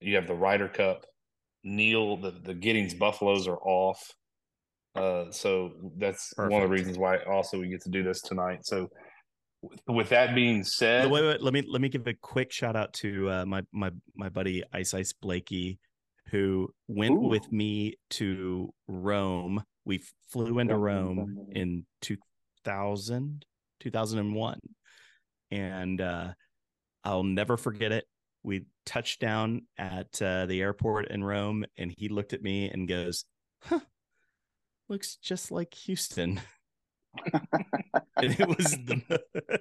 [0.00, 1.04] You have the Ryder Cup.
[1.64, 4.14] Neil, the the Giddings Buffaloes are off.
[4.94, 8.64] Uh, so that's one of the reasons why also we get to do this tonight.
[8.64, 8.88] So
[9.88, 12.92] with, that being said, Wait, wait, let me let me give a quick shout out
[12.94, 15.78] to uh, my my my buddy Ice Ice Blakey,
[16.30, 17.28] who went Ooh.
[17.28, 19.62] with me to Rome.
[19.84, 23.44] We flew into Rome in 2000,
[23.80, 24.58] 2001.
[25.52, 26.32] and uh,
[27.04, 28.04] I'll never forget it.
[28.46, 32.86] We touched down at uh, the airport in Rome, and he looked at me and
[32.86, 33.24] goes,
[33.64, 33.80] "Huh,
[34.88, 36.40] looks just like Houston."
[37.32, 37.50] and
[38.40, 39.20] it was the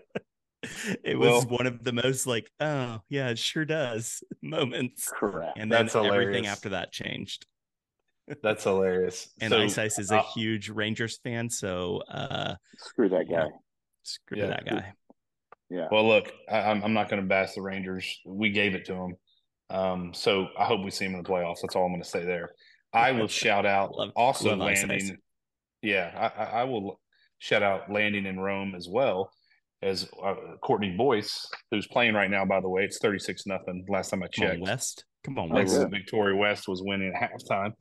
[1.03, 5.53] it was Well- one of the most like oh yeah it sure does moments Crap.
[5.57, 6.13] and then That's everything
[6.43, 6.47] hilarious.
[6.47, 7.45] after that changed
[8.43, 9.29] that's hilarious.
[9.39, 13.47] and so, ice ice is a uh, huge rangers fan so uh Screw that guy.
[14.03, 14.47] screw Yeah.
[14.47, 14.93] that guy
[15.69, 15.87] Yeah.
[15.91, 18.19] Well, look, I, I'm I'm not going to bash the Rangers.
[18.25, 19.15] We gave it to them,
[19.69, 21.57] um, so I hope we see them in the playoffs.
[21.61, 22.51] That's all I'm going to say there.
[22.93, 24.91] I will shout out Love- also love landing.
[24.91, 25.11] Ice.
[25.81, 26.99] Yeah, I, I, I will
[27.39, 29.31] shout out landing in Rome as well
[29.81, 32.45] as uh, Courtney Boyce, who's playing right now.
[32.45, 33.85] By the way, it's 36 nothing.
[33.89, 35.91] Last time I come on checked, west come on west good.
[35.91, 37.73] Victoria West was winning at halftime.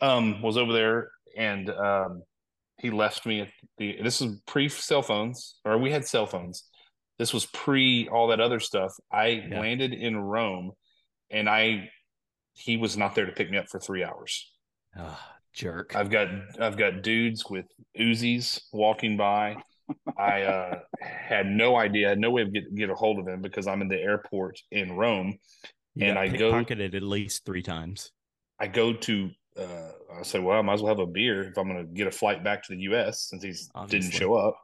[0.00, 2.22] Um, was over there and um,
[2.78, 3.48] he left me at
[3.78, 3.98] the.
[4.02, 6.64] This is pre cell phones, or we had cell phones.
[7.18, 8.92] This was pre all that other stuff.
[9.10, 9.60] I Yeah.
[9.60, 10.72] landed in Rome,
[11.30, 11.90] and I
[12.54, 14.50] he was not there to pick me up for three hours.
[14.96, 16.28] Ah, jerk I've got
[16.60, 17.66] I've got dudes with
[17.98, 19.56] Uzis walking by.
[20.16, 23.42] I uh, had no idea, had no way of get get a hold of him
[23.42, 25.38] because I'm in the airport in Rome.
[25.94, 28.12] You and I go- pickpocketed at least three times
[28.58, 31.58] I go to uh, I said, well, I might as well have a beer if
[31.58, 33.28] I'm going to get a flight back to the U.S.
[33.28, 34.08] since he's Obviously.
[34.08, 34.56] didn't show up.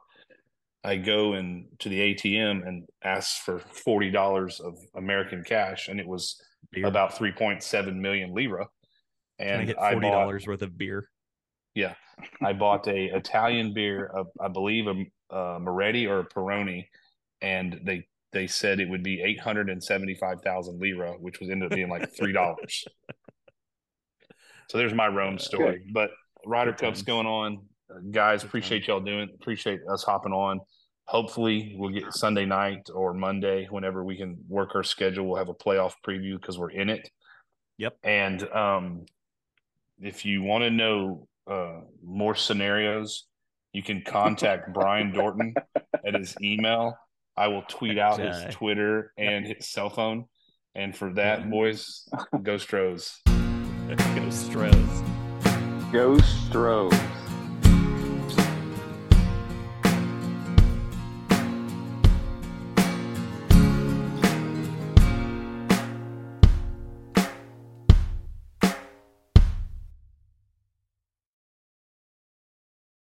[0.83, 5.99] I go and to the ATM and ask for forty dollars of American cash, and
[5.99, 8.67] it was beer about three point seven million lira.
[9.39, 11.09] Can I And get forty dollars worth of beer
[11.75, 11.95] Yeah,
[12.41, 16.85] I bought a Italian beer, uh, I believe a, a Moretti or a Peroni,
[17.41, 21.39] and they they said it would be eight hundred and seventy five thousand lira, which
[21.39, 22.85] was ended up being like three dollars.
[24.69, 25.83] so there's my Rome story.
[25.91, 26.11] But
[26.45, 27.65] Ryder Cup's going on,
[28.11, 28.43] guys.
[28.43, 29.29] Appreciate y'all doing.
[29.41, 30.61] Appreciate us hopping on.
[31.09, 35.25] Hopefully we'll get Sunday night or Monday whenever we can work our schedule.
[35.25, 37.09] We'll have a playoff preview because we're in it.
[37.79, 37.97] Yep.
[38.03, 39.05] And um,
[39.99, 43.25] if you want to know uh, more scenarios,
[43.73, 45.55] you can contact Brian Dorton
[46.05, 46.95] at his email.
[47.35, 50.25] I will tweet out his Twitter and his cell phone.
[50.75, 52.07] And for that, boys,
[52.43, 53.19] go Stros.
[53.25, 54.75] Go Stros.
[55.91, 57.08] Go Stro.